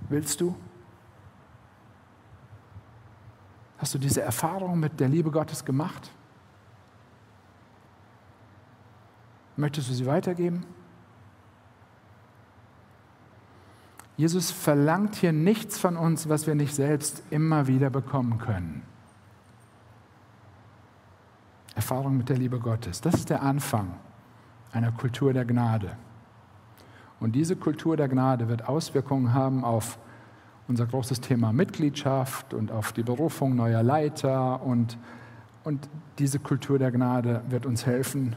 Willst 0.09 0.41
du? 0.41 0.55
Hast 3.79 3.95
du 3.95 3.99
diese 3.99 4.23
Erfahrung 4.23 4.79
mit 4.79 5.01
der 5.01 5.09
Liebe 5.09 5.31
Gottes 5.31 5.65
gemacht? 5.65 6.11
Möchtest 9.57 9.91
du 9.91 9.95
sie 9.95 10.07
weitergeben? 10.07 10.65
Jesus 14.17 14.51
verlangt 14.51 15.17
hier 15.17 15.33
nichts 15.33 15.79
von 15.79 15.97
uns, 15.97 16.29
was 16.29 16.47
wir 16.47 16.55
nicht 16.55 16.75
selbst 16.75 17.23
immer 17.31 17.67
wieder 17.67 17.91
bekommen 17.91 18.39
können. 18.39 18.83
Erfahrung 21.81 22.19
mit 22.19 22.29
der 22.29 22.37
Liebe 22.37 22.59
Gottes, 22.59 23.01
das 23.01 23.15
ist 23.15 23.31
der 23.31 23.41
Anfang 23.41 23.95
einer 24.71 24.93
Kultur 24.93 25.33
der 25.33 25.47
Gnade. 25.47 25.97
Und 27.21 27.33
diese 27.33 27.57
Kultur 27.57 27.97
der 27.97 28.07
Gnade 28.07 28.49
wird 28.49 28.69
Auswirkungen 28.69 29.33
haben 29.33 29.65
auf 29.65 29.99
unser 30.69 30.85
großes 30.85 31.23
Thema 31.23 31.55
Mitgliedschaft 31.55 32.53
und 32.53 32.71
auf 32.71 32.93
die 32.93 33.03
Berufung 33.03 33.57
neuer 33.57 33.83
Leiter. 33.83 34.63
Und, 34.63 34.99
und 35.65 35.89
diese 36.19 36.39
Kultur 36.39 36.79
der 36.79 36.91
Gnade 36.91 37.43
wird 37.49 37.65
uns 37.65 37.87
helfen, 37.87 38.37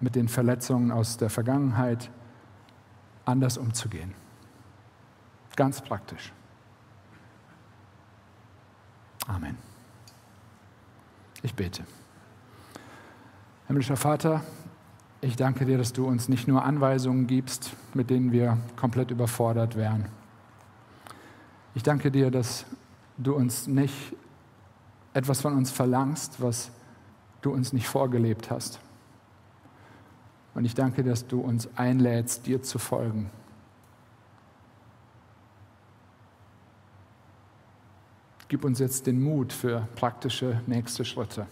mit 0.00 0.14
den 0.14 0.28
Verletzungen 0.28 0.90
aus 0.90 1.18
der 1.18 1.28
Vergangenheit 1.28 2.10
anders 3.26 3.58
umzugehen. 3.58 4.14
Ganz 5.56 5.82
praktisch. 5.82 6.32
Amen. 9.28 9.58
Ich 11.42 11.54
bete. 11.54 11.84
Himmlischer 13.72 13.96
Vater, 13.96 14.42
ich 15.22 15.34
danke 15.34 15.64
dir, 15.64 15.78
dass 15.78 15.94
du 15.94 16.06
uns 16.06 16.28
nicht 16.28 16.46
nur 16.46 16.62
Anweisungen 16.62 17.26
gibst, 17.26 17.74
mit 17.94 18.10
denen 18.10 18.30
wir 18.30 18.58
komplett 18.76 19.10
überfordert 19.10 19.76
wären. 19.76 20.10
Ich 21.74 21.82
danke 21.82 22.10
dir, 22.10 22.30
dass 22.30 22.66
du 23.16 23.34
uns 23.34 23.68
nicht 23.68 24.14
etwas 25.14 25.40
von 25.40 25.54
uns 25.54 25.70
verlangst, 25.70 26.42
was 26.42 26.70
du 27.40 27.50
uns 27.50 27.72
nicht 27.72 27.88
vorgelebt 27.88 28.50
hast. 28.50 28.78
Und 30.52 30.66
ich 30.66 30.74
danke, 30.74 31.02
dass 31.02 31.26
du 31.26 31.40
uns 31.40 31.66
einlädst, 31.74 32.46
dir 32.46 32.62
zu 32.62 32.78
folgen. 32.78 33.30
Gib 38.48 38.66
uns 38.66 38.80
jetzt 38.80 39.06
den 39.06 39.22
Mut 39.22 39.50
für 39.50 39.88
praktische 39.94 40.60
nächste 40.66 41.06
Schritte 41.06 41.46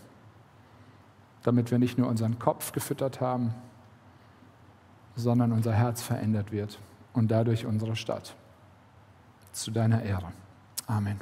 damit 1.43 1.71
wir 1.71 1.79
nicht 1.79 1.99
nur 1.99 2.09
unseren 2.09 2.39
Kopf 2.39 2.73
gefüttert 2.73 3.21
haben, 3.21 3.55
sondern 5.17 5.53
unser 5.53 5.73
Herz 5.73 6.03
verändert 6.03 6.53
wird 6.53 6.79
und 7.13 7.31
dadurch 7.31 7.67
unsere 7.67 7.97
Stadt. 7.97 8.35
Zu 9.53 9.71
deiner 9.71 10.03
Ehre. 10.03 10.33
Amen. 10.87 11.21